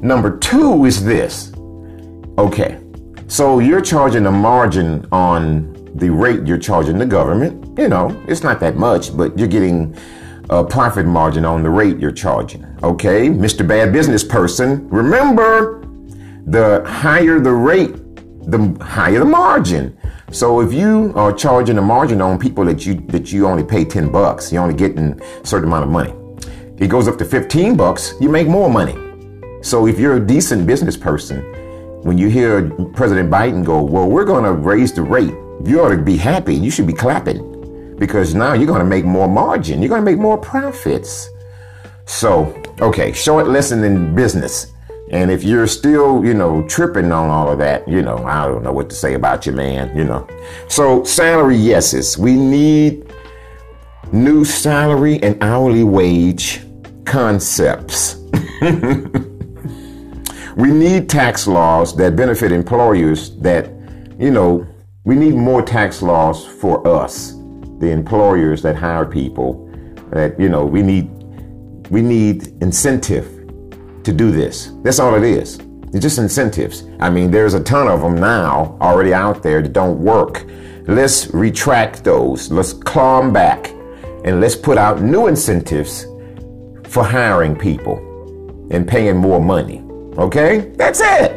Number 0.00 0.38
two 0.38 0.86
is 0.86 1.04
this. 1.04 1.52
Okay, 2.38 2.80
so 3.28 3.58
you're 3.58 3.82
charging 3.82 4.24
a 4.24 4.32
margin 4.32 5.06
on 5.12 5.74
the 5.96 6.08
rate 6.08 6.46
you're 6.46 6.56
charging 6.56 6.96
the 6.96 7.04
government. 7.04 7.78
You 7.78 7.88
know, 7.88 8.18
it's 8.26 8.42
not 8.42 8.60
that 8.60 8.76
much, 8.76 9.14
but 9.14 9.38
you're 9.38 9.46
getting 9.46 9.94
a 10.48 10.64
profit 10.64 11.04
margin 11.04 11.44
on 11.44 11.62
the 11.62 11.68
rate 11.68 11.98
you're 11.98 12.12
charging. 12.12 12.64
Okay, 12.82 13.28
Mr. 13.28 13.68
Bad 13.68 13.92
Business 13.92 14.24
Person, 14.24 14.88
remember 14.88 15.82
the 16.46 16.82
higher 16.86 17.40
the 17.40 17.52
rate, 17.52 17.94
the 18.50 18.74
higher 18.80 19.18
the 19.18 19.26
margin. 19.26 19.98
So 20.30 20.62
if 20.62 20.72
you 20.72 21.12
are 21.14 21.30
charging 21.30 21.76
a 21.76 21.82
margin 21.82 22.22
on 22.22 22.38
people 22.38 22.64
that 22.64 22.86
you 22.86 22.94
that 23.08 23.32
you 23.32 23.46
only 23.46 23.64
pay 23.64 23.84
10 23.84 24.10
bucks, 24.10 24.50
you're 24.50 24.62
only 24.62 24.74
getting 24.74 25.20
a 25.20 25.46
certain 25.46 25.68
amount 25.68 25.84
of 25.84 25.90
money. 25.90 26.14
It 26.82 26.90
goes 26.90 27.06
up 27.06 27.16
to 27.18 27.24
15 27.24 27.76
bucks, 27.76 28.14
you 28.20 28.28
make 28.28 28.48
more 28.48 28.68
money. 28.68 28.96
So 29.62 29.86
if 29.86 30.00
you're 30.00 30.16
a 30.16 30.26
decent 30.26 30.66
business 30.66 30.96
person, 30.96 31.40
when 32.02 32.18
you 32.18 32.28
hear 32.28 32.70
President 32.94 33.30
Biden 33.30 33.64
go, 33.64 33.80
well, 33.80 34.08
we're 34.08 34.24
going 34.24 34.42
to 34.42 34.52
raise 34.52 34.92
the 34.92 35.02
rate, 35.02 35.32
you 35.64 35.80
ought 35.80 35.90
to 35.90 35.96
be 35.96 36.16
happy. 36.16 36.56
You 36.56 36.72
should 36.72 36.88
be 36.88 36.92
clapping 36.92 37.96
because 38.00 38.34
now 38.34 38.54
you're 38.54 38.66
going 38.66 38.80
to 38.80 38.84
make 38.84 39.04
more 39.04 39.28
margin. 39.28 39.80
You're 39.80 39.90
going 39.90 40.04
to 40.04 40.10
make 40.10 40.18
more 40.18 40.36
profits. 40.36 41.28
So, 42.06 42.60
okay, 42.80 43.12
short 43.12 43.46
lesson 43.46 43.84
in 43.84 44.16
business. 44.16 44.72
And 45.12 45.30
if 45.30 45.44
you're 45.44 45.68
still, 45.68 46.24
you 46.24 46.34
know, 46.34 46.66
tripping 46.66 47.12
on 47.12 47.30
all 47.30 47.48
of 47.48 47.60
that, 47.60 47.86
you 47.86 48.02
know, 48.02 48.18
I 48.24 48.44
don't 48.48 48.64
know 48.64 48.72
what 48.72 48.90
to 48.90 48.96
say 48.96 49.14
about 49.14 49.46
you, 49.46 49.52
man, 49.52 49.96
you 49.96 50.02
know. 50.02 50.26
So, 50.66 51.04
salary 51.04 51.54
yeses. 51.54 52.18
We 52.18 52.34
need 52.34 53.06
new 54.10 54.44
salary 54.44 55.22
and 55.22 55.40
hourly 55.44 55.84
wage 55.84 56.60
concepts. 57.04 58.16
we 60.56 60.70
need 60.70 61.08
tax 61.08 61.46
laws 61.46 61.96
that 61.96 62.16
benefit 62.16 62.52
employers 62.52 63.36
that, 63.38 63.70
you 64.18 64.30
know, 64.30 64.66
we 65.04 65.16
need 65.16 65.34
more 65.34 65.62
tax 65.62 66.02
laws 66.02 66.46
for 66.46 66.86
us, 66.86 67.32
the 67.78 67.90
employers 67.90 68.62
that 68.62 68.76
hire 68.76 69.04
people 69.04 69.68
that, 70.10 70.38
you 70.38 70.48
know, 70.48 70.64
we 70.64 70.82
need 70.82 71.10
we 71.90 72.00
need 72.00 72.48
incentive 72.62 73.26
to 74.04 74.12
do 74.12 74.30
this. 74.30 74.72
That's 74.82 74.98
all 74.98 75.14
it 75.14 75.24
is. 75.24 75.58
It's 75.92 76.00
just 76.00 76.18
incentives. 76.18 76.84
I 77.00 77.10
mean, 77.10 77.30
there's 77.30 77.54
a 77.54 77.62
ton 77.62 77.86
of 77.86 78.00
them 78.00 78.14
now 78.14 78.78
already 78.80 79.12
out 79.12 79.42
there 79.42 79.60
that 79.60 79.72
don't 79.72 79.98
work. 79.98 80.46
Let's 80.86 81.28
retract 81.34 82.02
those. 82.02 82.50
Let's 82.50 82.72
claw 82.72 83.20
them 83.20 83.32
back 83.32 83.70
and 84.24 84.40
let's 84.40 84.56
put 84.56 84.78
out 84.78 85.02
new 85.02 85.26
incentives 85.26 86.06
for 86.92 87.02
hiring 87.02 87.56
people 87.56 87.96
and 88.70 88.86
paying 88.86 89.16
more 89.16 89.40
money. 89.40 89.82
Okay? 90.18 90.72
That's 90.76 91.00
it. 91.02 91.32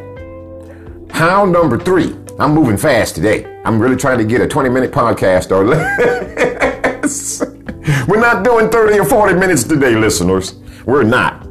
How 1.09 1.45
number 1.45 1.79
three. 1.79 2.13
I'm 2.37 2.53
moving 2.53 2.75
fast 2.75 3.15
today. 3.15 3.61
I'm 3.63 3.79
really 3.79 3.95
trying 3.95 4.17
to 4.17 4.25
get 4.25 4.41
a 4.41 4.47
20 4.47 4.67
minute 4.69 4.91
podcast 4.91 5.51
or 5.51 5.63
less. 5.65 7.41
We're 8.07 8.19
not 8.19 8.43
doing 8.43 8.69
30 8.69 8.99
or 8.99 9.05
40 9.05 9.35
minutes 9.35 9.63
today, 9.63 9.95
listeners. 9.95 10.55
We're 10.85 11.03
not. 11.03 11.47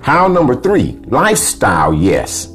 How 0.00 0.26
number 0.26 0.58
three. 0.58 0.92
Lifestyle, 1.08 1.92
yes. 1.92 2.46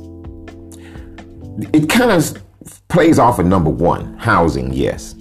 It 1.72 1.88
kind 1.88 2.10
of 2.12 2.42
plays 2.88 3.20
off 3.20 3.38
of 3.38 3.46
number 3.46 3.70
one. 3.70 4.18
Housing, 4.18 4.74
yes. 4.74 5.14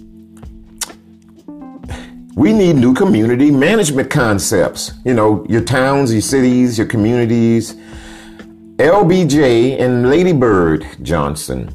We 2.34 2.54
need 2.54 2.76
new 2.76 2.94
community 2.94 3.50
management 3.50 4.08
concepts. 4.08 4.92
You 5.04 5.12
know, 5.12 5.44
your 5.50 5.62
towns, 5.62 6.10
your 6.10 6.22
cities, 6.22 6.78
your 6.78 6.86
communities. 6.86 7.74
LBJ 8.78 9.78
and 9.78 10.08
Lady 10.08 10.32
Bird 10.32 10.86
Johnson. 11.02 11.74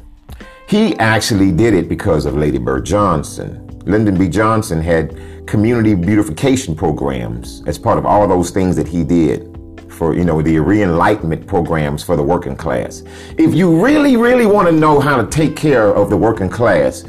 He 0.68 0.96
actually 0.98 1.52
did 1.52 1.74
it 1.74 1.88
because 1.88 2.26
of 2.26 2.34
Lady 2.34 2.58
Bird 2.58 2.84
Johnson. 2.84 3.68
Lyndon 3.84 4.18
B. 4.18 4.28
Johnson 4.28 4.82
had 4.82 5.46
community 5.46 5.94
beautification 5.94 6.74
programs 6.74 7.62
as 7.66 7.78
part 7.78 7.96
of 7.96 8.04
all 8.04 8.26
those 8.26 8.50
things 8.50 8.74
that 8.74 8.88
he 8.88 9.04
did 9.04 9.54
for, 9.88 10.12
you 10.12 10.24
know, 10.24 10.42
the 10.42 10.58
re-enlightenment 10.58 11.46
programs 11.46 12.02
for 12.02 12.16
the 12.16 12.22
working 12.22 12.56
class. 12.56 13.04
If 13.38 13.54
you 13.54 13.82
really, 13.82 14.16
really 14.16 14.46
want 14.46 14.66
to 14.66 14.72
know 14.72 14.98
how 14.98 15.22
to 15.22 15.26
take 15.28 15.56
care 15.56 15.94
of 15.94 16.10
the 16.10 16.16
working 16.16 16.48
class, 16.48 17.04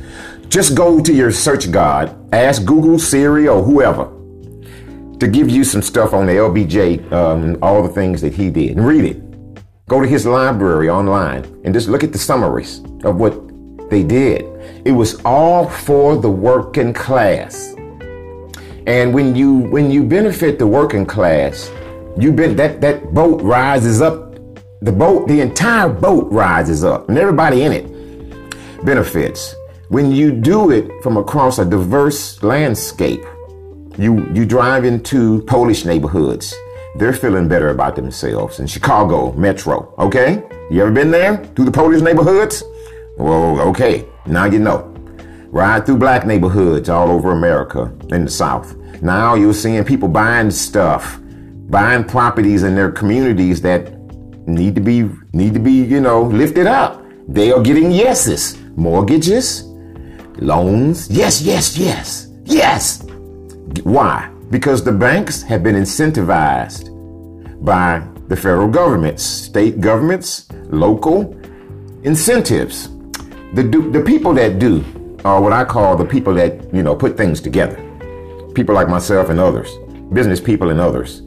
just 0.49 0.75
go 0.75 0.99
to 0.99 1.13
your 1.13 1.31
search 1.31 1.71
guard, 1.71 2.11
ask 2.33 2.65
Google, 2.65 2.97
Siri, 2.97 3.47
or 3.47 3.63
whoever 3.63 4.11
to 5.19 5.27
give 5.27 5.49
you 5.49 5.63
some 5.63 5.81
stuff 5.81 6.13
on 6.13 6.25
the 6.25 6.33
LBJ, 6.33 7.11
um, 7.11 7.57
all 7.61 7.83
the 7.83 7.89
things 7.89 8.21
that 8.21 8.33
he 8.33 8.49
did, 8.49 8.77
and 8.77 8.85
read 8.85 9.05
it. 9.05 9.21
Go 9.87 10.01
to 10.01 10.07
his 10.07 10.25
library 10.25 10.89
online 10.89 11.43
and 11.63 11.73
just 11.73 11.87
look 11.87 12.03
at 12.03 12.11
the 12.11 12.17
summaries 12.17 12.79
of 13.03 13.17
what 13.17 13.33
they 13.89 14.03
did. 14.03 14.45
It 14.85 14.91
was 14.91 15.19
all 15.25 15.69
for 15.69 16.15
the 16.15 16.29
working 16.29 16.93
class. 16.93 17.75
And 18.87 19.13
when 19.13 19.35
you 19.35 19.69
when 19.69 19.91
you 19.91 20.03
benefit 20.03 20.57
the 20.57 20.65
working 20.67 21.05
class, 21.05 21.71
you 22.17 22.31
been 22.31 22.55
that 22.55 22.81
that 22.81 23.13
boat 23.13 23.41
rises 23.41 24.01
up. 24.01 24.25
The 24.81 24.93
boat, 24.93 25.27
the 25.27 25.41
entire 25.41 25.89
boat 25.89 26.31
rises 26.31 26.85
up, 26.85 27.09
and 27.09 27.17
everybody 27.17 27.63
in 27.63 27.73
it 27.73 28.85
benefits. 28.85 29.53
When 29.89 30.11
you 30.11 30.31
do 30.31 30.69
it 30.69 31.01
from 31.01 31.17
across 31.17 31.57
a 31.57 31.65
diverse 31.65 32.43
landscape, 32.43 33.25
you, 33.97 34.23
you 34.35 34.45
drive 34.45 34.85
into 34.85 35.41
Polish 35.45 35.83
neighborhoods. 35.83 36.53
They're 36.97 37.11
feeling 37.11 37.47
better 37.47 37.71
about 37.71 37.95
themselves. 37.95 38.59
In 38.59 38.67
Chicago, 38.67 39.31
Metro, 39.31 39.91
okay? 39.97 40.43
You 40.69 40.83
ever 40.83 40.91
been 40.91 41.09
there? 41.09 41.43
Through 41.55 41.65
the 41.65 41.71
Polish 41.71 42.03
neighborhoods? 42.03 42.61
Well, 43.17 43.59
okay, 43.61 44.05
now 44.27 44.45
you 44.45 44.59
know. 44.59 44.93
Ride 45.47 45.87
through 45.87 45.97
black 45.97 46.23
neighborhoods 46.23 46.87
all 46.87 47.09
over 47.09 47.31
America 47.31 47.91
in 48.11 48.25
the 48.25 48.31
South. 48.31 48.75
Now 49.01 49.33
you're 49.33 49.55
seeing 49.55 49.83
people 49.83 50.07
buying 50.07 50.51
stuff, 50.51 51.19
buying 51.67 52.03
properties 52.03 52.61
in 52.61 52.75
their 52.75 52.91
communities 52.91 53.59
that 53.63 53.91
need 54.47 54.75
to 54.75 54.81
be 54.81 55.09
need 55.33 55.55
to 55.55 55.59
be, 55.59 55.71
you 55.71 55.99
know, 55.99 56.21
lifted 56.21 56.67
up. 56.67 57.03
They 57.27 57.51
are 57.51 57.61
getting 57.63 57.91
yeses, 57.91 58.59
mortgages, 58.75 59.68
loans. 60.41 61.09
Yes, 61.09 61.41
yes, 61.41 61.77
yes, 61.77 62.27
yes. 62.45 63.03
Why? 63.83 64.31
Because 64.49 64.83
the 64.83 64.91
banks 64.91 65.41
have 65.43 65.63
been 65.63 65.75
incentivized 65.75 66.89
by 67.63 68.01
the 68.27 68.35
federal 68.35 68.67
government, 68.67 69.19
state 69.19 69.81
governments, 69.81 70.47
local 70.69 71.33
incentives. 72.03 72.89
The, 73.53 73.63
the 73.91 74.03
people 74.05 74.33
that 74.35 74.59
do 74.59 74.83
are 75.25 75.41
what 75.41 75.51
I 75.53 75.65
call 75.65 75.95
the 75.95 76.05
people 76.05 76.33
that, 76.35 76.73
you 76.73 76.83
know, 76.83 76.95
put 76.95 77.17
things 77.17 77.41
together. 77.41 77.75
People 78.53 78.75
like 78.75 78.87
myself 78.87 79.29
and 79.29 79.39
others. 79.39 79.69
business 80.13 80.39
people 80.41 80.69
and 80.69 80.79
others. 80.79 81.21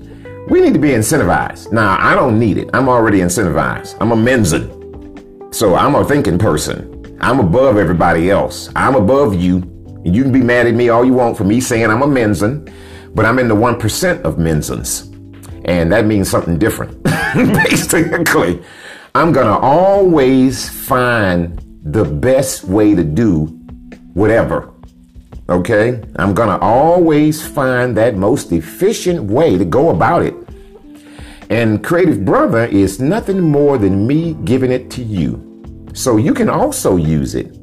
We 0.49 0.61
need 0.61 0.73
to 0.75 0.78
be 0.81 0.90
incentivized. 0.90 1.73
Now, 1.73 1.97
I 2.00 2.14
don't 2.14 2.38
need 2.38 2.59
it. 2.59 2.71
I'm 2.75 2.88
already 2.88 3.19
incentivized. 3.19 3.97
I'm 4.00 4.12
a 4.12 4.16
Mensan. 4.16 5.54
So 5.54 5.75
I'm 5.75 5.95
a 5.95 6.04
thinking 6.04 6.38
person. 6.38 6.91
I'm 7.22 7.38
above 7.38 7.76
everybody 7.76 8.30
else. 8.30 8.68
I'm 8.74 8.96
above 8.96 9.34
you. 9.34 9.58
And 10.04 10.14
you 10.14 10.24
can 10.24 10.32
be 10.32 10.40
mad 10.40 10.66
at 10.66 10.74
me 10.74 10.88
all 10.88 11.04
you 11.04 11.12
want 11.12 11.36
for 11.36 11.44
me 11.44 11.60
saying 11.60 11.86
I'm 11.86 12.02
a 12.02 12.06
Mensan, 12.06 12.72
but 13.14 13.24
I'm 13.24 13.38
in 13.38 13.46
the 13.46 13.54
1% 13.54 14.22
of 14.22 14.36
Mensans. 14.36 15.08
And 15.64 15.92
that 15.92 16.04
means 16.04 16.28
something 16.28 16.58
different. 16.58 17.00
Basically, 17.34 18.60
I'm 19.14 19.30
going 19.32 19.46
to 19.46 19.56
always 19.56 20.68
find 20.68 21.60
the 21.84 22.04
best 22.04 22.64
way 22.64 22.96
to 22.96 23.04
do 23.04 23.46
whatever. 24.14 24.74
Okay? 25.48 26.02
I'm 26.16 26.34
going 26.34 26.48
to 26.48 26.58
always 26.58 27.46
find 27.46 27.96
that 27.96 28.16
most 28.16 28.50
efficient 28.50 29.22
way 29.22 29.56
to 29.56 29.64
go 29.64 29.90
about 29.90 30.22
it. 30.22 30.34
And 31.50 31.84
Creative 31.84 32.24
Brother 32.24 32.64
is 32.64 32.98
nothing 32.98 33.40
more 33.40 33.78
than 33.78 34.08
me 34.08 34.34
giving 34.44 34.72
it 34.72 34.90
to 34.92 35.04
you. 35.04 35.51
So 35.92 36.16
you 36.16 36.34
can 36.34 36.49
also 36.49 36.96
use 36.96 37.34
it. 37.34 37.56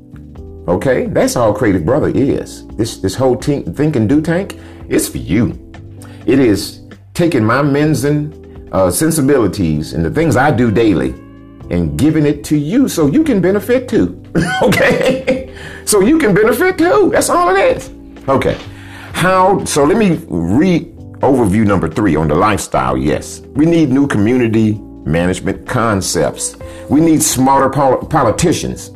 Okay? 0.67 1.07
That's 1.07 1.36
all 1.36 1.53
Creative 1.53 1.83
Brother 1.83 2.09
is. 2.09 2.67
This 2.67 2.98
this 2.98 3.15
whole 3.15 3.36
think, 3.36 3.75
think 3.75 3.95
and 3.95 4.07
do 4.07 4.21
tank 4.21 4.59
is 4.88 5.07
for 5.09 5.17
you. 5.17 5.53
It 6.25 6.39
is 6.39 6.81
taking 7.13 7.43
my 7.43 7.62
Mensan 7.62 8.69
uh, 8.71 8.91
sensibilities 8.91 9.93
and 9.93 10.05
the 10.05 10.12
things 10.12 10.36
I 10.36 10.51
do 10.51 10.71
daily 10.71 11.09
and 11.71 11.98
giving 11.98 12.25
it 12.25 12.43
to 12.45 12.57
you 12.57 12.88
so 12.88 13.07
you 13.07 13.24
can 13.24 13.41
benefit 13.41 13.88
too. 13.88 14.24
okay? 14.63 15.53
so 15.86 16.01
you 16.01 16.17
can 16.17 16.33
benefit 16.33 16.77
too. 16.77 17.09
That's 17.12 17.29
all 17.29 17.55
it 17.55 17.77
is. 17.77 17.91
Okay. 18.27 18.57
How, 19.13 19.63
so 19.65 19.83
let 19.83 19.98
me 19.98 20.19
read 20.27 20.95
overview 21.19 21.65
number 21.65 21.89
three 21.89 22.15
on 22.15 22.27
the 22.27 22.36
lifestyle. 22.36 22.95
Yes. 22.95 23.41
We 23.41 23.65
need 23.65 23.89
new 23.89 24.07
community 24.07 24.79
management 25.06 25.68
concepts. 25.68 26.58
We 26.89 27.01
need 27.01 27.22
smarter 27.22 27.70
pol- 27.70 28.06
politicians, 28.06 28.91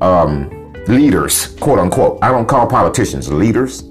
um, 0.00 0.72
leaders, 0.86 1.48
quote 1.56 1.78
unquote. 1.78 2.18
I 2.22 2.30
don't 2.30 2.46
call 2.46 2.66
politicians 2.66 3.30
leaders. 3.30 3.82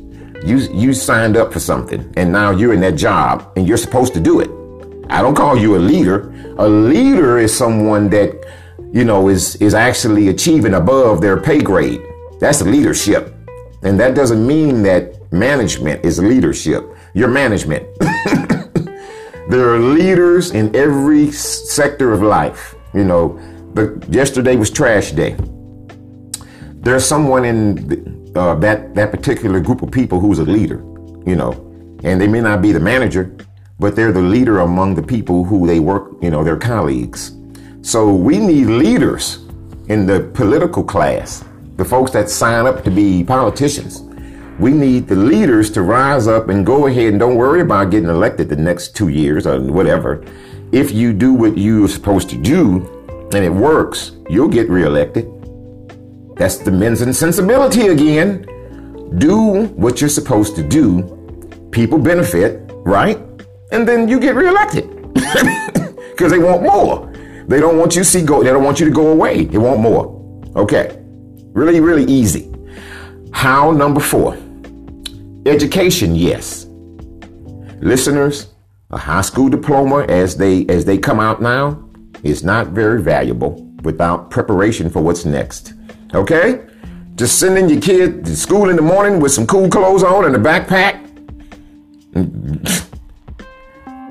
You, 0.45 0.57
you 0.71 0.93
signed 0.93 1.35
up 1.35 1.51
for 1.51 1.59
something 1.59 2.13
and 2.15 2.31
now 2.31 2.51
you're 2.51 2.73
in 2.73 2.79
that 2.81 2.95
job 2.95 3.51
and 3.55 3.67
you're 3.67 3.77
supposed 3.77 4.13
to 4.13 4.19
do 4.19 4.39
it. 4.39 4.49
I 5.09 5.21
don't 5.21 5.35
call 5.35 5.57
you 5.57 5.77
a 5.77 5.79
leader. 5.79 6.33
A 6.57 6.67
leader 6.67 7.39
is 7.39 7.55
someone 7.55 8.09
that, 8.09 8.35
you 8.91 9.03
know, 9.03 9.29
is, 9.29 9.55
is 9.57 9.73
actually 9.73 10.27
achieving 10.27 10.75
above 10.75 11.21
their 11.21 11.39
pay 11.39 11.59
grade. 11.59 12.01
That's 12.39 12.61
leadership. 12.61 13.33
And 13.83 13.99
that 13.99 14.15
doesn't 14.15 14.45
mean 14.45 14.83
that 14.83 15.31
management 15.31 16.05
is 16.05 16.19
leadership. 16.19 16.83
You're 17.13 17.29
management. 17.29 17.87
There 19.49 19.73
are 19.73 19.79
leaders 19.79 20.51
in 20.51 20.75
every 20.75 21.31
sector 21.31 22.11
of 22.11 22.21
life. 22.21 22.75
You 22.93 23.03
know, 23.03 23.39
but 23.73 24.07
yesterday 24.13 24.55
was 24.55 24.69
trash 24.69 25.11
day. 25.11 25.35
There's 26.81 27.05
someone 27.05 27.45
in 27.45 28.31
uh, 28.35 28.55
that 28.55 28.95
that 28.95 29.11
particular 29.11 29.59
group 29.59 29.81
of 29.81 29.91
people 29.91 30.19
who's 30.19 30.39
a 30.39 30.45
leader. 30.45 30.77
You 31.25 31.35
know, 31.35 31.51
and 32.03 32.19
they 32.19 32.27
may 32.27 32.41
not 32.41 32.61
be 32.61 32.71
the 32.71 32.79
manager, 32.79 33.35
but 33.79 33.95
they're 33.95 34.11
the 34.11 34.21
leader 34.21 34.59
among 34.59 34.95
the 34.95 35.03
people 35.03 35.43
who 35.43 35.67
they 35.67 35.79
work, 35.79 36.11
you 36.21 36.29
know, 36.29 36.43
their 36.43 36.57
colleagues. 36.57 37.35
So 37.81 38.13
we 38.13 38.39
need 38.39 38.67
leaders 38.67 39.45
in 39.87 40.05
the 40.05 40.31
political 40.33 40.83
class, 40.83 41.43
the 41.75 41.85
folks 41.85 42.11
that 42.11 42.29
sign 42.29 42.65
up 42.65 42.83
to 42.83 42.91
be 42.91 43.23
politicians. 43.23 44.06
We 44.59 44.71
need 44.71 45.07
the 45.07 45.15
leaders 45.15 45.69
to 45.71 45.81
rise 45.81 46.27
up 46.27 46.49
and 46.49 46.65
go 46.65 46.87
ahead 46.87 47.09
and 47.09 47.19
don't 47.19 47.35
worry 47.35 47.61
about 47.61 47.91
getting 47.91 48.09
elected 48.09 48.49
the 48.49 48.55
next 48.55 48.95
two 48.95 49.09
years 49.09 49.45
or 49.45 49.59
whatever. 49.61 50.23
If 50.71 50.91
you 50.91 51.13
do 51.13 51.33
what 51.33 51.57
you're 51.57 51.87
supposed 51.87 52.29
to 52.31 52.37
do 52.37 52.87
and 53.33 53.45
it 53.45 53.53
works, 53.53 54.11
you'll 54.29 54.47
get 54.47 54.69
reelected. 54.69 55.25
That's 56.35 56.57
the 56.57 56.71
Mensan 56.71 57.13
sensibility 57.13 57.87
again. 57.87 58.45
Do 59.17 59.65
what 59.75 60.01
you're 60.01 60.09
supposed 60.09 60.55
to 60.55 60.63
do. 60.63 61.03
People 61.71 61.97
benefit, 61.99 62.69
right? 62.85 63.27
and 63.71 63.87
then 63.87 64.07
you 64.07 64.19
get 64.19 64.35
reelected 64.35 64.89
because 65.13 66.31
they 66.31 66.39
want 66.39 66.63
more. 66.63 67.11
They 67.47 67.59
don't 67.59 67.77
want 67.77 67.95
you 67.95 68.03
see 68.03 68.23
go. 68.23 68.43
They 68.43 68.49
don't 68.49 68.63
want 68.63 68.79
you 68.79 68.85
to 68.85 68.91
go 68.91 69.07
away. 69.07 69.45
They 69.45 69.57
want 69.57 69.79
more. 69.79 70.13
Okay, 70.55 70.97
really, 71.53 71.79
really 71.79 72.05
easy. 72.05 72.51
How 73.31 73.71
number 73.71 73.99
four? 73.99 74.37
Education, 75.47 76.13
yes. 76.15 76.65
Listeners, 77.79 78.53
a 78.91 78.97
high 78.97 79.21
school 79.21 79.47
diploma 79.47 80.03
as 80.09 80.35
they 80.35 80.65
as 80.67 80.83
they 80.83 80.97
come 80.97 81.21
out 81.21 81.41
now 81.41 81.83
is 82.23 82.43
not 82.43 82.67
very 82.67 83.01
valuable 83.01 83.63
without 83.83 84.29
preparation 84.29 84.89
for 84.89 85.01
what's 85.01 85.23
next. 85.23 85.73
Okay? 86.13 86.65
Just 87.15 87.39
sending 87.39 87.69
your 87.69 87.79
kid 87.79 88.25
to 88.25 88.35
school 88.35 88.69
in 88.69 88.75
the 88.75 88.81
morning 88.81 89.21
with 89.21 89.31
some 89.31 89.47
cool 89.47 89.69
clothes 89.69 90.03
on 90.03 90.25
and 90.25 90.35
a 90.35 90.39
backpack. 90.39 91.03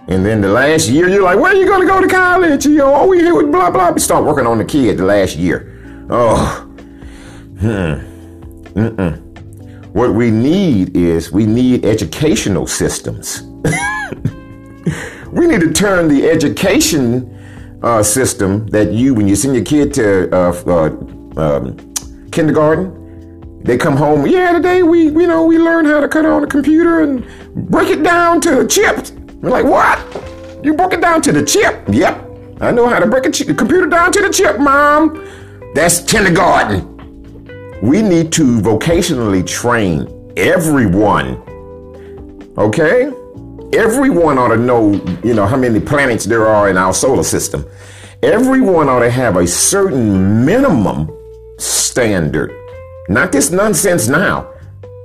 And 0.09 0.25
then 0.25 0.40
the 0.40 0.49
last 0.49 0.88
year, 0.88 1.09
you're 1.09 1.25
like, 1.25 1.37
where 1.37 1.53
are 1.53 1.57
you 1.57 1.66
going 1.66 1.81
to 1.81 1.87
go 1.87 2.01
to 2.01 2.07
college? 2.07 2.64
You 2.64 2.77
know, 2.77 2.94
all 2.94 3.09
we 3.09 3.18
here 3.18 3.35
with 3.35 3.51
blah, 3.51 3.72
blah. 3.72 3.88
You 3.90 3.99
start 3.99 4.25
working 4.25 4.46
on 4.46 4.59
the 4.59 4.64
kid 4.64 4.99
the 4.99 5.05
last 5.05 5.35
year. 5.35 6.07
Oh, 6.09 6.61
hmm. 7.59 7.66
Mm-mm. 8.79 9.25
What 9.96 10.12
we 10.12 10.30
need 10.30 10.94
is 10.94 11.32
we 11.32 11.46
need 11.46 11.87
educational 11.87 12.66
systems. 12.66 13.40
we 15.32 15.46
need 15.46 15.62
to 15.62 15.72
turn 15.72 16.09
the 16.09 16.28
education 16.30 17.80
uh, 17.82 18.02
system 18.02 18.66
that 18.66 18.92
you, 18.92 19.14
when 19.14 19.26
you 19.26 19.35
send 19.35 19.54
your 19.54 19.64
kid 19.64 19.94
to 19.94 20.28
uh, 20.37 20.52
uh, 20.66 20.90
um, 21.40 21.94
kindergarten, 22.30 23.62
they 23.62 23.78
come 23.78 23.96
home. 23.96 24.26
Yeah, 24.26 24.52
today 24.52 24.82
we, 24.82 25.04
you 25.04 25.26
know, 25.26 25.46
we 25.46 25.59
learn 25.59 25.87
how 25.87 26.00
to 26.00 26.09
cut 26.09 26.26
on 26.26 26.44
a 26.44 26.46
computer 26.46 27.00
and 27.00 27.24
break 27.70 27.88
it 27.88 28.02
down 28.02 28.42
to 28.42 28.66
chips. 28.66 29.12
We're 29.12 29.48
like, 29.48 29.64
what? 29.64 29.98
You 30.62 30.74
broke 30.74 30.92
it 30.92 31.00
down 31.00 31.22
to 31.22 31.32
the 31.32 31.42
chip? 31.42 31.82
Yep. 31.88 32.22
I 32.61 32.70
know 32.70 32.87
how 32.87 32.98
to 32.98 33.06
break 33.06 33.24
a 33.24 33.30
ch- 33.30 33.46
computer 33.46 33.87
down 33.87 34.12
to 34.12 34.20
the 34.20 34.28
chip, 34.28 34.59
mom. 34.59 35.26
That's 35.74 36.00
kindergarten. 36.00 36.95
We 37.82 38.00
need 38.00 38.32
to 38.32 38.60
vocationally 38.60 39.46
train 39.46 40.32
everyone. 40.36 41.42
Okay? 42.56 43.12
Everyone 43.74 44.38
ought 44.38 44.48
to 44.48 44.56
know, 44.56 44.92
you 45.22 45.34
know, 45.34 45.46
how 45.46 45.56
many 45.56 45.80
planets 45.80 46.24
there 46.24 46.46
are 46.46 46.70
in 46.70 46.78
our 46.78 46.94
solar 46.94 47.22
system. 47.22 47.66
Everyone 48.22 48.88
ought 48.88 49.00
to 49.00 49.10
have 49.10 49.36
a 49.36 49.46
certain 49.46 50.44
minimum 50.44 51.10
standard. 51.58 52.50
Not 53.08 53.30
this 53.30 53.50
nonsense 53.50 54.08
now. 54.08 54.50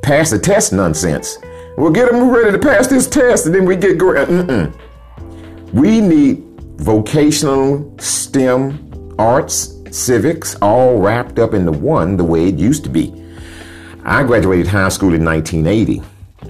Pass 0.01 0.29
the 0.29 0.39
test 0.39 0.71
nonsense. 0.71 1.38
We'll 1.77 1.91
get 1.91 2.10
them 2.10 2.29
ready 2.29 2.51
to 2.51 2.60
pass 2.60 2.88
this 2.88 3.07
test 3.07 3.47
and 3.47 3.53
then 3.55 3.65
we 3.65 3.75
get 3.75 3.97
great. 3.97 4.29
We 5.73 5.99
need 5.99 6.43
vocational 6.77 7.95
STEM, 7.99 9.15
arts, 9.19 9.81
civics, 9.91 10.56
all 10.62 10.99
wrapped 10.99 11.39
up 11.39 11.54
into 11.54 11.71
one 11.71 12.17
the 12.17 12.23
way 12.23 12.47
it 12.47 12.58
used 12.58 12.84
to 12.86 12.89
be. 12.89 13.13
I 14.04 14.23
graduated 14.23 14.67
high 14.67 14.89
school 14.89 15.13
in 15.13 15.23
1980, 15.23 16.01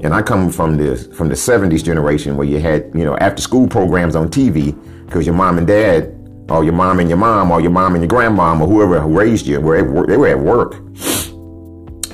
and 0.03 0.13
I 0.13 0.21
come 0.21 0.49
from 0.49 0.77
the 0.77 0.95
from 1.15 1.27
the 1.27 1.35
70s 1.35 1.83
generation 1.83 2.37
where 2.37 2.47
you 2.47 2.59
had 2.59 2.91
you 2.95 3.03
know 3.03 3.17
after 3.17 3.41
school 3.41 3.67
programs 3.67 4.15
on 4.15 4.29
TV 4.29 4.75
because 5.05 5.25
your 5.25 5.35
mom 5.35 5.57
and 5.57 5.67
dad, 5.67 6.15
or 6.49 6.63
your 6.63 6.73
mom 6.73 6.99
and 6.99 7.09
your 7.09 7.17
mom, 7.17 7.51
or 7.51 7.59
your 7.59 7.71
mom 7.71 7.95
and 7.95 8.03
your 8.03 8.09
grandmom, 8.09 8.61
or 8.61 8.67
whoever 8.67 9.05
raised 9.05 9.45
you, 9.45 9.59
were 9.59 10.05
they 10.07 10.17
were 10.17 10.27
at 10.27 10.39
work. 10.39 10.75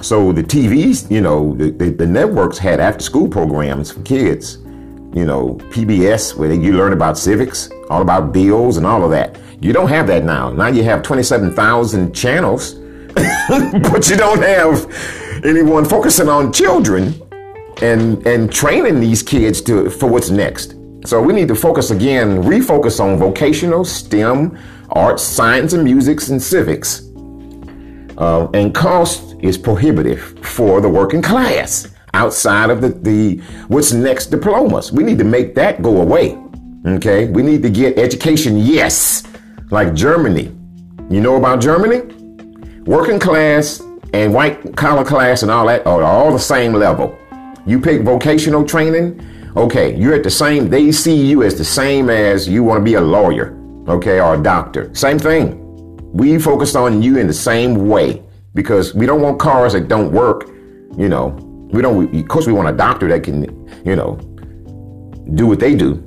So 0.01 0.31
the 0.31 0.43
TVs, 0.43 1.11
you 1.11 1.21
know, 1.21 1.53
the, 1.55 1.71
the, 1.71 1.89
the 1.89 2.07
networks 2.07 2.57
had 2.57 2.79
after 2.79 3.03
school 3.03 3.27
programs 3.27 3.91
for 3.91 4.01
kids. 4.03 4.57
You 5.13 5.25
know, 5.25 5.55
PBS, 5.71 6.35
where 6.37 6.53
you 6.53 6.73
learn 6.73 6.93
about 6.93 7.17
civics, 7.17 7.69
all 7.89 8.01
about 8.01 8.31
bills 8.31 8.77
and 8.77 8.85
all 8.85 9.03
of 9.03 9.11
that. 9.11 9.39
You 9.59 9.73
don't 9.73 9.89
have 9.89 10.07
that 10.07 10.23
now. 10.23 10.51
Now 10.51 10.67
you 10.67 10.83
have 10.83 11.01
27,000 11.01 12.13
channels, 12.13 12.73
but 13.49 14.09
you 14.09 14.15
don't 14.15 14.41
have 14.41 15.41
anyone 15.43 15.85
focusing 15.85 16.29
on 16.29 16.53
children 16.53 17.19
and 17.81 18.25
and 18.25 18.51
training 18.51 18.99
these 18.99 19.21
kids 19.21 19.61
to 19.61 19.89
for 19.89 20.09
what's 20.09 20.29
next. 20.29 20.75
So 21.05 21.21
we 21.21 21.33
need 21.33 21.47
to 21.47 21.55
focus 21.55 21.91
again, 21.91 22.43
refocus 22.43 22.99
on 22.99 23.17
vocational, 23.17 23.85
STEM, 23.85 24.57
arts, 24.89 25.23
science, 25.23 25.73
and 25.73 25.83
musics 25.83 26.29
and 26.29 26.41
civics. 26.41 27.03
Uh, 28.17 28.49
and 28.53 28.73
cost 28.73 29.35
is 29.39 29.57
prohibitive 29.57 30.37
for 30.43 30.81
the 30.81 30.89
working 30.89 31.21
class 31.21 31.87
outside 32.13 32.71
of 32.71 32.81
the, 32.81 32.89
the 32.89 33.37
what's 33.67 33.93
next 33.93 34.27
diplomas. 34.27 34.91
We 34.91 35.03
need 35.03 35.19
to 35.19 35.23
make 35.23 35.53
that 35.55 35.81
go 35.81 36.01
away. 36.01 36.37
Okay, 36.85 37.27
we 37.27 37.43
need 37.43 37.61
to 37.63 37.69
get 37.69 37.97
education, 37.97 38.57
yes, 38.57 39.26
like 39.69 39.93
Germany. 39.93 40.51
You 41.09 41.21
know 41.21 41.35
about 41.35 41.61
Germany? 41.61 42.13
Working 42.85 43.19
class 43.19 43.81
and 44.13 44.33
white 44.33 44.75
collar 44.75 45.03
class 45.03 45.43
and 45.43 45.51
all 45.51 45.67
that 45.67 45.85
are 45.85 46.03
all 46.03 46.31
the 46.31 46.39
same 46.39 46.73
level. 46.73 47.17
You 47.65 47.81
pick 47.81 48.01
vocational 48.01 48.65
training 48.65 49.21
Okay, 49.57 49.97
you're 49.97 50.13
at 50.13 50.21
the 50.21 50.29
same, 50.29 50.69
they 50.69 50.91
see 50.91 51.15
you 51.15 51.41
as 51.41 51.57
the 51.57 51.65
same 51.65 52.11
as 52.11 52.47
you 52.47 52.63
want 52.63 52.79
to 52.79 52.83
be 52.83 52.93
a 52.93 53.01
lawyer, 53.01 53.57
okay, 53.87 54.19
or 54.19 54.35
a 54.35 54.37
doctor. 54.37 54.93
Same 54.93 55.17
thing. 55.17 55.57
We 56.13 56.37
focus 56.37 56.75
on 56.75 57.01
you 57.01 57.17
in 57.17 57.25
the 57.25 57.33
same 57.33 57.89
way 57.89 58.21
because 58.53 58.93
we 58.93 59.07
don't 59.07 59.19
want 59.19 59.39
cars 59.39 59.73
that 59.73 59.87
don't 59.87 60.11
work, 60.11 60.47
you 60.95 61.09
know. 61.09 61.29
We 61.71 61.81
don't, 61.81 62.15
of 62.15 62.27
course, 62.27 62.45
we 62.45 62.53
want 62.53 62.69
a 62.69 62.71
doctor 62.71 63.07
that 63.07 63.23
can, 63.23 63.45
you 63.83 63.95
know, 63.95 64.17
do 65.33 65.47
what 65.47 65.59
they 65.59 65.73
do. 65.75 66.06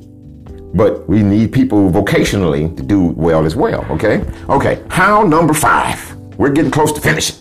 But 0.75 1.09
we 1.09 1.23
need 1.23 1.53
people 1.53 1.91
vocationally 1.91 2.75
to 2.77 2.83
do 2.83 3.09
well 3.09 3.45
as 3.45 3.57
well, 3.57 3.85
okay? 3.91 4.25
Okay, 4.49 4.83
how 4.89 5.23
number 5.23 5.55
five. 5.55 6.17
We're 6.37 6.53
getting 6.53 6.71
close 6.71 6.93
to 6.93 7.01
finishing. 7.01 7.37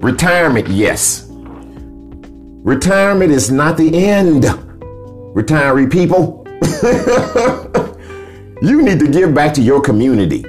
Retirement, 0.00 0.68
yes. 0.68 1.26
Retirement 1.30 3.30
is 3.30 3.50
not 3.50 3.76
the 3.76 3.96
end. 3.96 4.44
Retiree 5.34 5.92
people, 5.92 6.44
you 8.62 8.82
need 8.82 8.98
to 8.98 9.08
give 9.08 9.34
back 9.34 9.52
to 9.54 9.62
your 9.62 9.80
community. 9.80 10.44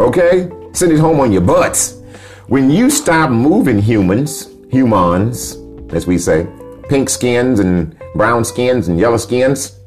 Okay? 0.00 0.50
Send 0.72 0.92
it 0.92 0.98
home 0.98 1.20
on 1.20 1.32
your 1.32 1.42
butts. 1.42 2.00
When 2.48 2.70
you 2.70 2.90
stop 2.90 3.30
moving 3.30 3.80
humans, 3.80 4.50
humans, 4.70 5.56
as 5.90 6.06
we 6.06 6.18
say, 6.18 6.46
pink 6.88 7.08
skins 7.08 7.60
and 7.60 7.96
brown 8.14 8.44
skins 8.44 8.88
and 8.88 8.98
yellow 8.98 9.16
skins, 9.16 9.78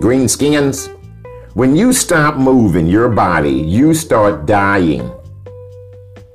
green 0.00 0.28
skins, 0.28 0.88
when 1.54 1.76
you 1.76 1.92
stop 1.92 2.36
moving 2.36 2.86
your 2.86 3.08
body, 3.08 3.52
you 3.52 3.94
start 3.94 4.46
dying. 4.46 5.10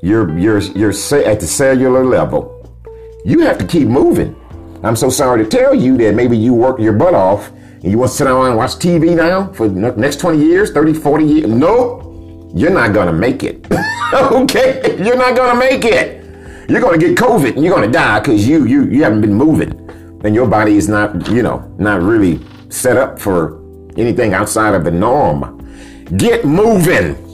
You're, 0.01 0.37
you're, 0.37 0.59
you're 0.59 0.91
at 0.91 1.39
the 1.39 1.47
cellular 1.47 2.05
level. 2.05 2.55
You 3.25 3.41
have 3.41 3.57
to 3.57 3.67
keep 3.67 3.87
moving. 3.87 4.35
I'm 4.83 4.95
so 4.95 5.09
sorry 5.09 5.43
to 5.43 5.49
tell 5.49 5.75
you 5.75 5.97
that 5.97 6.15
maybe 6.15 6.37
you 6.37 6.53
work 6.53 6.79
your 6.79 6.93
butt 6.93 7.13
off 7.13 7.49
and 7.49 7.85
you 7.85 7.97
want 7.97 8.11
to 8.11 8.17
sit 8.17 8.25
down 8.25 8.45
and 8.45 8.55
watch 8.55 8.75
TV 8.75 9.15
now 9.15 9.51
for 9.51 9.67
the 9.67 9.91
next 9.97 10.21
20 10.21 10.37
years, 10.37 10.71
30, 10.71 10.93
40 10.93 11.25
years. 11.25 11.47
No, 11.47 12.49
you're 12.55 12.71
not 12.71 12.93
going 12.93 13.07
to 13.07 13.13
make 13.13 13.43
it. 13.43 13.67
okay? 14.13 14.95
You're 15.03 15.17
not 15.17 15.35
going 15.35 15.51
to 15.51 15.59
make 15.59 15.83
it. 15.83 16.69
You're 16.69 16.81
going 16.81 16.99
to 16.99 17.05
get 17.05 17.17
COVID 17.17 17.55
and 17.55 17.63
you're 17.63 17.75
going 17.75 17.91
to 17.91 17.91
die 17.91 18.19
because 18.19 18.47
you, 18.47 18.65
you, 18.65 18.85
you 18.85 19.03
haven't 19.03 19.21
been 19.21 19.33
moving 19.33 19.73
and 20.23 20.33
your 20.33 20.47
body 20.47 20.77
is 20.77 20.87
not, 20.87 21.27
you 21.29 21.43
know, 21.43 21.59
not 21.77 22.01
really 22.01 22.39
set 22.69 22.97
up 22.97 23.19
for 23.19 23.59
anything 23.97 24.33
outside 24.33 24.73
of 24.73 24.83
the 24.83 24.91
norm. 24.91 25.57
Get 26.17 26.45
moving. 26.45 27.25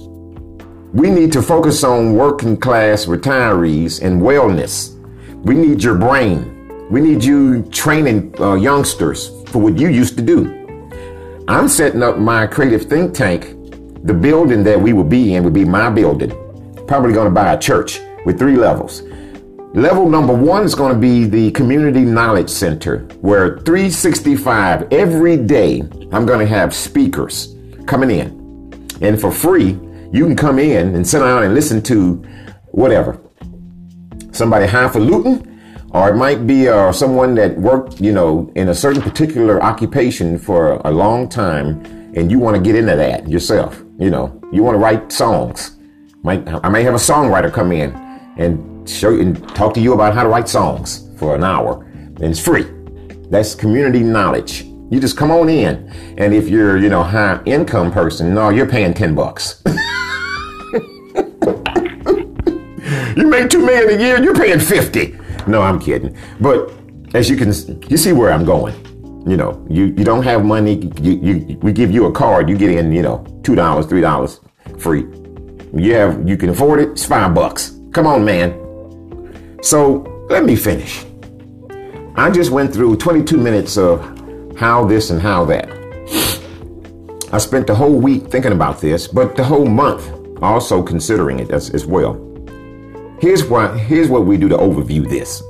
We 0.93 1.10
need 1.10 1.32
to 1.34 1.41
focus 1.41 1.84
on 1.84 2.13
working 2.15 2.58
class 2.58 3.06
retirees 3.06 4.02
and 4.02 4.21
wellness. 4.21 4.95
We 5.43 5.56
need 5.56 5.84
your 5.84 5.95
brain. 5.95 6.52
We 6.89 7.02
need 7.02 7.24
you 7.24 7.63
training 7.63 8.34
uh, 8.39 8.56
youngsters 8.56 9.30
for 9.48 9.62
what 9.62 9.78
you 9.78 9.89
used 9.89 10.17
to 10.17 10.24
do. 10.24 10.62
I'm 11.48 11.67
setting 11.67 12.02
up 12.02 12.17
my 12.17 12.48
creative 12.48 12.84
think 12.84 13.13
tank. 13.13 13.56
The 14.06 14.13
building 14.13 14.63
that 14.63 14.80
we 14.80 14.93
will 14.93 15.04
be 15.04 15.36
in 15.36 15.43
will 15.43 15.52
be 15.52 15.65
my 15.65 15.89
building. 15.89 16.32
Probably 16.88 17.13
going 17.13 17.28
to 17.28 17.34
buy 17.34 17.54
a 17.54 17.60
church 17.60 18.00
with 18.26 18.39
three 18.39 18.56
levels. 18.56 19.02
Level 19.76 20.08
number 20.08 20.34
one 20.34 20.64
is 20.64 20.74
going 20.74 20.94
to 20.94 20.98
be 20.98 21.26
the 21.26 21.52
Community 21.52 22.00
Knowledge 22.00 22.50
Center, 22.50 23.00
where 23.20 23.58
365 23.60 24.88
every 24.94 25.36
day 25.36 25.82
I'm 26.14 26.26
going 26.26 26.40
to 26.40 26.46
have 26.46 26.74
speakers 26.74 27.58
coming 27.86 28.10
in. 28.10 28.88
And 29.02 29.20
for 29.20 29.34
free, 29.34 29.78
you 30.14 30.26
can 30.26 30.38
come 30.38 30.60
in 30.60 30.96
and 30.96 31.06
sit 31.06 31.20
down 31.20 31.44
and 31.44 31.54
listen 31.54 31.82
to 31.84 32.24
whatever. 32.72 33.20
Somebody 34.32 34.66
highfalutin, 34.66 35.60
or 35.90 36.08
it 36.08 36.16
might 36.16 36.48
be 36.48 36.70
uh, 36.70 36.94
someone 36.94 37.36
that 37.36 37.58
worked, 37.58 38.00
you 38.00 38.14
know, 38.14 38.50
in 38.56 38.70
a 38.70 38.74
certain 38.74 39.02
particular 39.02 39.62
occupation 39.62 40.40
for 40.40 40.80
a 40.86 40.90
long 40.90 41.28
time, 41.28 41.84
and 42.16 42.32
you 42.32 42.40
want 42.40 42.56
to 42.56 42.64
get 42.64 42.78
into 42.78 42.96
that 42.96 43.28
yourself. 43.28 43.84
You 44.00 44.10
know, 44.10 44.40
you 44.54 44.64
want 44.64 44.76
to 44.76 44.80
write 44.80 45.12
songs. 45.12 45.76
Might 46.24 46.48
I 46.64 46.70
may 46.70 46.84
have 46.84 46.94
a 46.94 46.98
songwriter 46.98 47.52
come 47.52 47.74
in 47.74 47.94
and 48.38 48.75
show 48.88 49.17
and 49.19 49.48
talk 49.56 49.74
to 49.76 49.82
you 49.82 49.93
about 49.93 50.13
how 50.13 50.24
to 50.24 50.30
write 50.30 50.50
songs 50.50 51.10
for 51.17 51.36
an 51.36 51.43
hour, 51.43 51.84
and 51.84 52.24
it's 52.24 52.39
free. 52.39 52.65
That's 53.30 53.56
community 53.56 54.02
knowledge. 54.02 54.63
You 54.91 55.00
just 55.00 55.17
come 55.17 55.32
on 55.32 55.50
in, 55.50 55.89
and 56.17 56.34
if 56.34 56.48
you're, 56.48 56.78
you 56.78 56.89
know, 56.89 57.04
high 57.04 57.41
income 57.45 57.91
person, 57.91 58.34
no, 58.34 58.50
you're 58.50 58.69
paying 58.69 58.93
ten 58.93 59.15
bucks. 59.15 59.62
you 63.15 63.28
make 63.28 63.50
two 63.50 63.65
million 63.65 64.00
a 64.00 64.04
year, 64.04 64.21
you're 64.21 64.36
paying 64.36 64.60
50. 64.60 65.17
No, 65.48 65.62
I'm 65.62 65.80
kidding. 65.80 66.17
But 66.39 66.71
as 67.13 67.30
you 67.30 67.38
can, 67.38 67.54
you 67.89 67.98
see 67.98 68.12
where 68.13 68.32
I'm 68.32 68.45
going. 68.45 68.76
You 69.28 69.38
know, 69.38 69.65
you, 69.69 69.86
you 69.86 70.04
don't 70.04 70.24
have 70.24 70.45
money. 70.45 70.91
You, 71.02 71.13
you, 71.13 71.58
we 71.62 71.71
give 71.71 71.91
you 71.91 72.06
a 72.06 72.12
card. 72.12 72.48
You 72.48 72.58
get 72.58 72.71
in, 72.71 72.91
you 72.91 73.02
know, 73.02 73.26
$2, 73.41 73.56
$3 73.56 74.80
free. 74.80 75.06
You 75.80 75.95
have, 75.95 76.28
you 76.28 76.38
can 76.38 76.50
afford 76.50 76.80
it. 76.80 76.89
It's 76.89 77.06
five 77.06 77.34
bucks. 77.34 77.80
Come 77.91 78.06
on, 78.06 78.24
man. 78.24 78.64
So 79.65 80.28
let 80.30 80.45
me 80.45 80.56
finish. 80.56 81.04
I 82.15 82.30
just 82.30 82.51
went 82.51 82.71
through 82.71 82.97
22 82.97 83.36
minutes 83.36 83.80
of 83.80 83.99
how 84.60 84.86
this 84.86 85.10
and 85.10 85.19
how 85.19 85.43
that. 85.45 85.67
I 87.34 87.39
spent 87.39 87.65
the 87.65 87.73
whole 87.73 87.99
week 87.99 88.28
thinking 88.28 88.51
about 88.51 88.80
this, 88.80 89.08
but 89.08 89.36
the 89.36 89.43
whole 89.43 89.65
month 89.65 90.12
also 90.43 90.84
considering 90.84 91.39
it 91.39 91.49
as, 91.49 91.71
as 91.71 91.84
well. 91.84 92.13
Here's 93.19 93.43
what 93.43 93.75
here's 93.80 94.08
what 94.08 94.28
we 94.28 94.38
do 94.38 94.47
to 94.49 94.56
overview 94.56 95.10
this. 95.10 95.41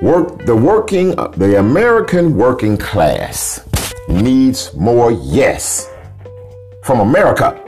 Work 0.00 0.46
the 0.46 0.56
working 0.56 1.18
uh, 1.18 1.28
the 1.28 1.58
American 1.58 2.36
working 2.38 2.78
class 2.78 3.68
needs 4.08 4.72
more 4.72 5.12
yes 5.12 5.90
from 6.84 7.00
America 7.00 7.62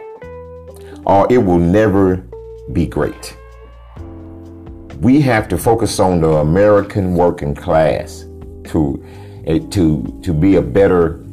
or 1.05 1.27
it 1.31 1.39
will 1.39 1.59
never 1.59 2.25
be 2.73 2.87
great. 2.87 3.37
We 5.01 5.23
have 5.23 5.49
to 5.49 5.57
focus 5.57 5.99
on 5.99 6.21
the 6.21 6.29
American 6.29 7.15
working 7.15 7.55
class 7.55 8.27
to 8.65 9.03
eh, 9.47 9.61
to 9.71 10.21
to 10.23 10.35
be 10.35 10.57
a 10.57 10.63
better 10.63 11.25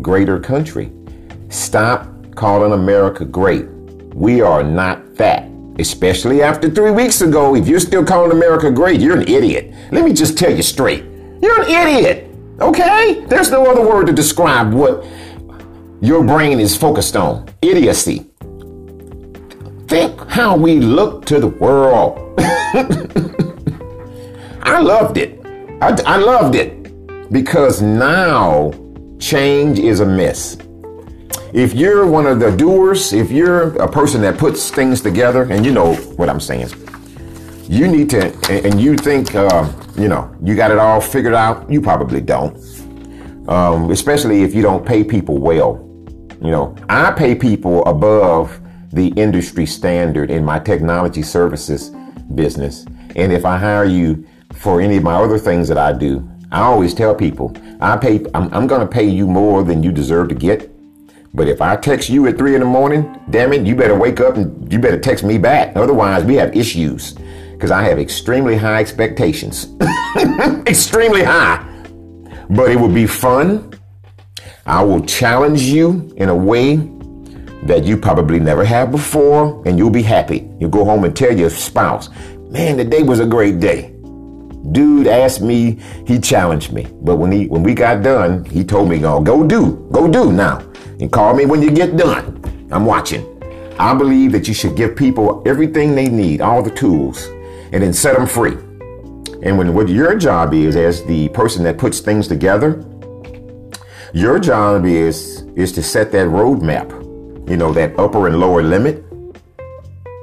greater 0.00 0.40
country. 0.40 0.90
Stop 1.50 2.08
calling 2.34 2.72
America 2.72 3.26
great. 3.26 3.66
We 4.14 4.40
are 4.40 4.62
not 4.62 5.16
that. 5.16 5.50
Especially 5.78 6.42
after 6.42 6.70
three 6.70 6.92
weeks 6.92 7.20
ago, 7.20 7.54
if 7.54 7.68
you're 7.68 7.80
still 7.80 8.04
calling 8.04 8.32
America 8.32 8.70
great, 8.70 9.00
you're 9.02 9.18
an 9.18 9.28
idiot. 9.28 9.74
Let 9.92 10.04
me 10.04 10.14
just 10.14 10.38
tell 10.38 10.54
you 10.54 10.62
straight. 10.62 11.04
You're 11.42 11.60
an 11.60 11.68
idiot. 11.68 12.30
Okay? 12.60 13.24
There's 13.26 13.50
no 13.50 13.70
other 13.70 13.86
word 13.86 14.06
to 14.06 14.12
describe 14.14 14.72
what 14.72 15.04
your 16.00 16.24
brain 16.24 16.58
is 16.58 16.74
focused 16.74 17.16
on. 17.16 17.48
Idiocy. 17.60 18.26
Think 19.88 20.20
how 20.28 20.56
we 20.56 20.80
look 20.80 21.26
to 21.26 21.38
the 21.38 21.48
world. 21.48 22.38
I 24.62 24.78
loved 24.80 25.16
it. 25.16 25.40
I, 25.82 25.98
I 26.06 26.16
loved 26.18 26.54
it 26.54 27.32
because 27.32 27.82
now 27.82 28.70
change 29.18 29.80
is 29.80 29.98
a 29.98 30.06
mess. 30.06 30.56
If 31.52 31.74
you're 31.74 32.06
one 32.06 32.26
of 32.26 32.38
the 32.38 32.56
doers, 32.56 33.12
if 33.12 33.32
you're 33.32 33.76
a 33.82 33.90
person 33.90 34.20
that 34.20 34.38
puts 34.38 34.70
things 34.70 35.00
together, 35.00 35.50
and 35.50 35.66
you 35.66 35.72
know 35.72 35.94
what 36.14 36.28
I'm 36.28 36.38
saying, 36.38 36.68
you 37.68 37.88
need 37.88 38.08
to, 38.10 38.32
and 38.48 38.80
you 38.80 38.96
think, 38.96 39.34
uh, 39.34 39.68
you 39.96 40.06
know, 40.06 40.32
you 40.40 40.54
got 40.54 40.70
it 40.70 40.78
all 40.78 41.00
figured 41.00 41.34
out, 41.34 41.68
you 41.68 41.80
probably 41.80 42.20
don't. 42.20 42.56
Um, 43.48 43.90
especially 43.90 44.42
if 44.44 44.54
you 44.54 44.62
don't 44.62 44.86
pay 44.86 45.02
people 45.02 45.38
well. 45.38 45.84
You 46.40 46.52
know, 46.52 46.76
I 46.88 47.10
pay 47.10 47.34
people 47.34 47.84
above 47.86 48.60
the 48.92 49.08
industry 49.16 49.66
standard 49.66 50.30
in 50.30 50.44
my 50.44 50.60
technology 50.60 51.22
services 51.22 51.90
business. 52.34 52.84
And 53.16 53.32
if 53.32 53.44
I 53.44 53.56
hire 53.56 53.84
you 53.84 54.26
for 54.52 54.80
any 54.80 54.96
of 54.96 55.02
my 55.02 55.14
other 55.14 55.38
things 55.38 55.68
that 55.68 55.78
I 55.78 55.92
do, 55.92 56.28
I 56.52 56.62
always 56.62 56.94
tell 56.94 57.14
people, 57.14 57.56
I 57.80 57.96
pay, 57.96 58.24
I'm, 58.34 58.52
I'm 58.52 58.66
going 58.66 58.80
to 58.80 58.86
pay 58.86 59.08
you 59.08 59.26
more 59.26 59.62
than 59.62 59.82
you 59.82 59.92
deserve 59.92 60.28
to 60.30 60.34
get 60.34 60.70
but 61.32 61.46
if 61.46 61.62
I 61.62 61.76
text 61.76 62.08
you 62.08 62.26
at 62.26 62.36
three 62.36 62.54
in 62.54 62.60
the 62.60 62.66
morning, 62.66 63.20
damn 63.30 63.52
it, 63.52 63.64
you 63.64 63.76
better 63.76 63.96
wake 63.96 64.20
up 64.20 64.36
and 64.36 64.72
you 64.72 64.80
better 64.80 64.98
text 64.98 65.22
me 65.22 65.38
back. 65.38 65.76
Otherwise, 65.76 66.24
we 66.24 66.34
have 66.34 66.56
issues 66.56 67.14
because 67.52 67.70
I 67.70 67.82
have 67.82 68.00
extremely 68.00 68.56
high 68.56 68.80
expectations. 68.80 69.68
extremely 70.66 71.22
high. 71.22 71.64
But 72.50 72.70
it 72.72 72.80
will 72.80 72.92
be 72.92 73.06
fun. 73.06 73.72
I 74.66 74.82
will 74.82 75.04
challenge 75.04 75.62
you 75.62 76.12
in 76.16 76.28
a 76.28 76.34
way 76.34 76.78
that 77.64 77.84
you 77.84 77.96
probably 77.96 78.40
never 78.40 78.64
have 78.64 78.90
before, 78.90 79.62
and 79.66 79.78
you'll 79.78 79.90
be 79.90 80.02
happy. 80.02 80.48
You'll 80.58 80.70
go 80.70 80.84
home 80.84 81.04
and 81.04 81.14
tell 81.14 81.36
your 81.36 81.50
spouse, 81.50 82.08
man, 82.48 82.76
the 82.76 82.84
day 82.84 83.02
was 83.02 83.20
a 83.20 83.26
great 83.26 83.60
day. 83.60 83.94
Dude 84.72 85.06
asked 85.06 85.40
me, 85.40 85.78
he 86.06 86.18
challenged 86.18 86.72
me. 86.72 86.86
But 87.02 87.16
when 87.16 87.32
he 87.32 87.46
when 87.46 87.62
we 87.62 87.74
got 87.74 88.02
done, 88.02 88.44
he 88.44 88.62
told 88.64 88.88
me, 88.88 88.98
go, 88.98 89.20
go 89.20 89.46
do, 89.46 89.88
go 89.90 90.10
do 90.10 90.32
now 90.32 90.58
and 91.00 91.10
call 91.10 91.34
me 91.34 91.46
when 91.46 91.62
you 91.62 91.70
get 91.70 91.96
done. 91.96 92.68
I'm 92.70 92.84
watching. 92.84 93.26
I 93.78 93.94
believe 93.94 94.32
that 94.32 94.46
you 94.46 94.54
should 94.54 94.76
give 94.76 94.94
people 94.94 95.42
everything 95.46 95.94
they 95.94 96.08
need, 96.08 96.42
all 96.42 96.62
the 96.62 96.70
tools, 96.70 97.26
and 97.72 97.82
then 97.82 97.92
set 97.94 98.16
them 98.16 98.26
free. 98.26 98.52
And 99.42 99.56
when 99.56 99.72
what 99.72 99.88
your 99.88 100.14
job 100.16 100.52
is 100.52 100.76
as 100.76 101.02
the 101.04 101.30
person 101.30 101.64
that 101.64 101.78
puts 101.78 102.00
things 102.00 102.28
together, 102.28 102.84
your 104.12 104.38
job 104.38 104.84
is 104.84 105.42
is 105.56 105.72
to 105.72 105.82
set 105.82 106.12
that 106.12 106.28
roadmap. 106.28 106.99
You 107.50 107.56
know, 107.56 107.72
that 107.72 107.98
upper 107.98 108.28
and 108.28 108.38
lower 108.38 108.62
limit. 108.62 109.04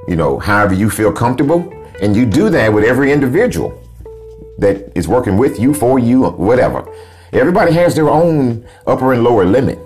You 0.08 0.16
know, 0.16 0.38
however 0.38 0.72
you 0.72 0.88
feel 0.88 1.12
comfortable. 1.12 1.70
And 2.00 2.16
you 2.16 2.24
do 2.24 2.48
that 2.48 2.72
with 2.72 2.84
every 2.84 3.12
individual 3.12 3.84
that 4.56 4.90
is 4.96 5.06
working 5.06 5.36
with 5.36 5.60
you, 5.60 5.74
for 5.74 5.98
you, 5.98 6.24
whatever. 6.24 6.90
Everybody 7.34 7.72
has 7.72 7.94
their 7.94 8.08
own 8.08 8.66
upper 8.86 9.12
and 9.12 9.22
lower 9.22 9.44
limit. 9.44 9.78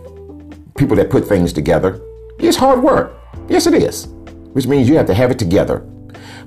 People 0.77 0.95
that 0.95 1.11
put 1.11 1.27
things 1.27 1.53
together. 1.53 2.01
It's 2.39 2.57
hard 2.57 2.81
work. 2.81 3.19
Yes, 3.49 3.67
it 3.67 3.75
is. 3.75 4.07
Which 4.53 4.69
means 4.69 4.89
you 4.89 4.97
have 4.97 5.07
to 5.07 5.15
have 5.15 5.33
it 5.33 5.39
together. 5.41 5.81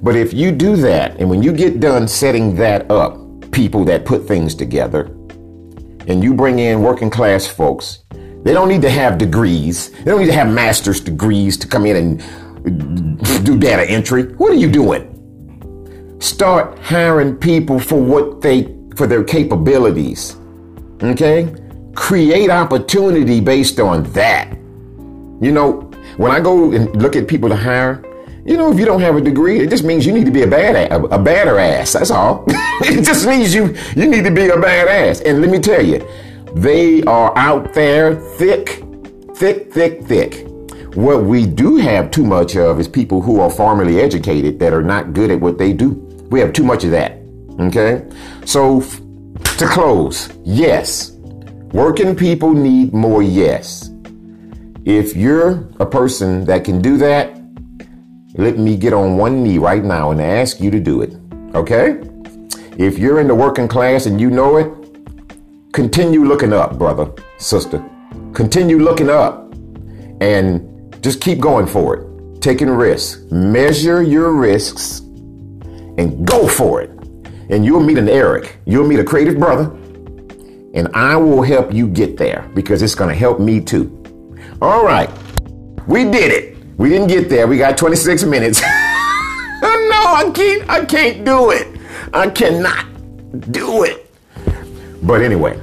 But 0.01 0.15
if 0.15 0.33
you 0.33 0.53
do 0.53 0.77
that, 0.77 1.19
and 1.19 1.29
when 1.29 1.43
you 1.43 1.51
get 1.51 1.81
done 1.81 2.07
setting 2.07 2.55
that 2.55 2.89
up, 2.89 3.19
people 3.51 3.83
that 3.83 4.05
put 4.05 4.25
things 4.25 4.55
together, 4.55 5.07
and 6.07 6.23
you 6.23 6.33
bring 6.33 6.59
in 6.59 6.81
working 6.81 7.09
class 7.09 7.45
folks, 7.45 7.99
they 8.45 8.53
don't 8.53 8.69
need 8.69 8.83
to 8.83 8.91
have 8.91 9.17
degrees. 9.17 9.89
They 9.89 10.03
don't 10.03 10.19
need 10.19 10.27
to 10.27 10.33
have 10.33 10.47
master's 10.47 11.01
degrees 11.01 11.57
to 11.57 11.67
come 11.67 11.87
in 11.87 11.95
and 11.95 13.43
do 13.43 13.57
data 13.57 13.89
entry. 13.89 14.25
What 14.35 14.51
are 14.51 14.55
you 14.55 14.69
doing? 14.69 15.11
Start 16.21 16.77
hiring 16.77 17.37
people 17.37 17.79
for 17.79 17.99
what 17.99 18.41
they 18.41 18.71
for 18.95 19.07
their 19.07 19.23
capabilities. 19.23 20.37
Okay? 21.01 21.55
Create 21.95 22.51
opportunity 22.51 23.41
based 23.41 23.79
on 23.79 24.03
that. 24.13 24.51
You 25.41 25.51
know, 25.51 25.89
when 26.17 26.29
I 26.29 26.39
go 26.39 26.71
and 26.71 27.01
look 27.01 27.15
at 27.15 27.27
people 27.27 27.49
to 27.49 27.55
hire, 27.55 28.03
you 28.45 28.57
know, 28.57 28.71
if 28.71 28.77
you 28.77 28.85
don't 28.85 29.01
have 29.01 29.15
a 29.15 29.21
degree, 29.21 29.59
it 29.59 29.71
just 29.71 29.83
means 29.83 30.05
you 30.05 30.13
need 30.13 30.25
to 30.25 30.31
be 30.31 30.43
a 30.43 30.47
bad 30.47 30.91
a, 30.91 31.03
a 31.05 31.17
badder 31.17 31.57
ass. 31.57 31.93
That's 31.93 32.11
all. 32.11 32.45
it 32.81 33.03
just 33.03 33.25
means 33.25 33.55
you 33.55 33.75
you 33.95 34.07
need 34.07 34.23
to 34.23 34.29
be 34.29 34.43
a 34.49 34.55
badass. 34.55 35.25
And 35.25 35.41
let 35.41 35.49
me 35.49 35.57
tell 35.57 35.83
you, 35.83 36.07
they 36.55 37.03
are 37.03 37.37
out 37.37 37.73
there 37.73 38.15
thick, 38.15 38.81
thick, 39.35 39.73
thick, 39.73 40.03
thick. 40.03 40.47
What 40.95 41.25
we 41.25 41.45
do 41.45 41.75
have 41.75 42.11
too 42.11 42.23
much 42.23 42.55
of 42.55 42.79
is 42.79 42.87
people 42.87 43.21
who 43.21 43.41
are 43.41 43.49
formally 43.49 43.99
educated 43.99 44.57
that 44.59 44.71
are 44.71 44.81
not 44.81 45.11
good 45.11 45.31
at 45.31 45.39
what 45.41 45.57
they 45.57 45.73
do. 45.73 45.89
We 46.31 46.39
have 46.39 46.53
too 46.53 46.63
much 46.63 46.85
of 46.85 46.91
that. 46.91 47.19
Okay? 47.59 48.09
So 48.45 48.79
to 48.79 49.67
close, 49.67 50.29
yes. 50.45 51.11
Working 51.73 52.15
people 52.15 52.53
need 52.53 52.93
more 52.93 53.21
yes. 53.21 53.89
If 54.85 55.13
you're 55.13 55.67
a 55.81 55.85
person 55.85 56.45
that 56.45 56.63
can 56.63 56.81
do 56.81 56.95
that, 56.99 57.37
let 58.35 58.57
me 58.57 58.77
get 58.77 58.93
on 58.93 59.17
one 59.17 59.43
knee 59.43 59.57
right 59.57 59.83
now 59.83 60.11
and 60.11 60.21
ask 60.21 60.61
you 60.61 60.71
to 60.71 60.79
do 60.79 61.01
it. 61.01 61.17
Okay? 61.53 61.99
If 62.77 62.97
you're 62.97 63.19
in 63.19 63.27
the 63.27 63.35
working 63.35 63.67
class 63.67 64.05
and 64.05 64.21
you 64.21 64.29
know 64.29 64.55
it, 64.55 64.84
continue 65.75 66.23
looking 66.23 66.53
up, 66.53 66.77
brother, 66.77 67.11
sister. 67.37 67.83
Continue 68.33 68.79
looking 68.79 69.09
up 69.09 69.51
and 70.21 70.95
just 71.03 71.19
keep 71.19 71.37
going 71.41 71.67
for 71.67 71.97
it. 71.97 72.41
Taking 72.41 72.69
risks. 72.69 73.29
Measure 73.29 74.01
your 74.01 74.31
risks 74.31 74.99
and 75.97 76.25
go 76.25 76.47
for 76.47 76.81
it. 76.81 76.89
And 77.49 77.65
you'll 77.65 77.83
meet 77.83 77.97
an 77.97 78.07
Eric. 78.07 78.57
You'll 78.65 78.87
meet 78.87 78.99
a 78.99 79.03
creative 79.03 79.37
brother. 79.37 79.65
And 80.75 80.87
I 80.93 81.17
will 81.17 81.41
help 81.41 81.73
you 81.73 81.89
get 81.89 82.15
there 82.15 82.49
because 82.55 82.81
it's 82.81 82.95
going 82.95 83.09
to 83.09 83.15
help 83.15 83.41
me 83.41 83.59
too. 83.59 83.91
All 84.61 84.85
right. 84.85 85.09
We 85.87 86.05
did 86.05 86.31
it. 86.31 86.57
We 86.77 86.87
didn't 86.87 87.07
get 87.07 87.27
there. 87.27 87.47
We 87.47 87.57
got 87.57 87.77
26 87.77 88.23
minutes. 88.23 88.61
no, 88.61 88.67
I 88.71 90.31
can't. 90.33 90.69
I 90.69 90.85
can't 90.85 91.25
do 91.25 91.51
it. 91.51 91.67
I 92.13 92.29
cannot 92.29 92.85
do 93.51 93.83
it. 93.83 94.09
But 95.03 95.21
anyway, 95.21 95.61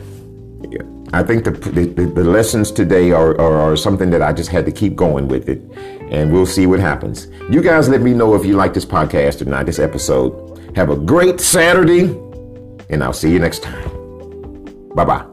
I 1.15 1.23
think 1.23 1.45
the, 1.45 1.51
the, 1.51 1.85
the 2.07 2.25
lessons 2.25 2.73
today 2.73 3.11
are, 3.11 3.39
are, 3.39 3.61
are, 3.61 3.77
something 3.77 4.09
that 4.11 4.23
I 4.23 4.33
just 4.33 4.49
had 4.49 4.65
to 4.65 4.73
keep 4.73 4.97
going 4.97 5.29
with 5.29 5.49
it. 5.49 5.61
And 6.11 6.33
we'll 6.33 6.47
see 6.47 6.67
what 6.67 6.81
happens. 6.81 7.29
You 7.51 7.61
guys 7.61 7.89
let 7.89 8.01
me 8.01 8.15
know 8.15 8.35
if 8.35 8.47
you 8.47 8.57
like 8.57 8.73
this 8.73 8.87
podcast 8.87 9.43
or 9.43 9.45
not, 9.47 9.67
this 9.67 9.79
episode. 9.79 10.59
Have 10.75 10.89
a 10.89 10.97
great 10.97 11.41
Saturday, 11.41 12.05
and 12.89 13.05
I'll 13.05 13.13
see 13.13 13.31
you 13.31 13.39
next 13.39 13.63
time. 13.63 14.89
Bye 14.95 15.05
bye. 15.05 15.32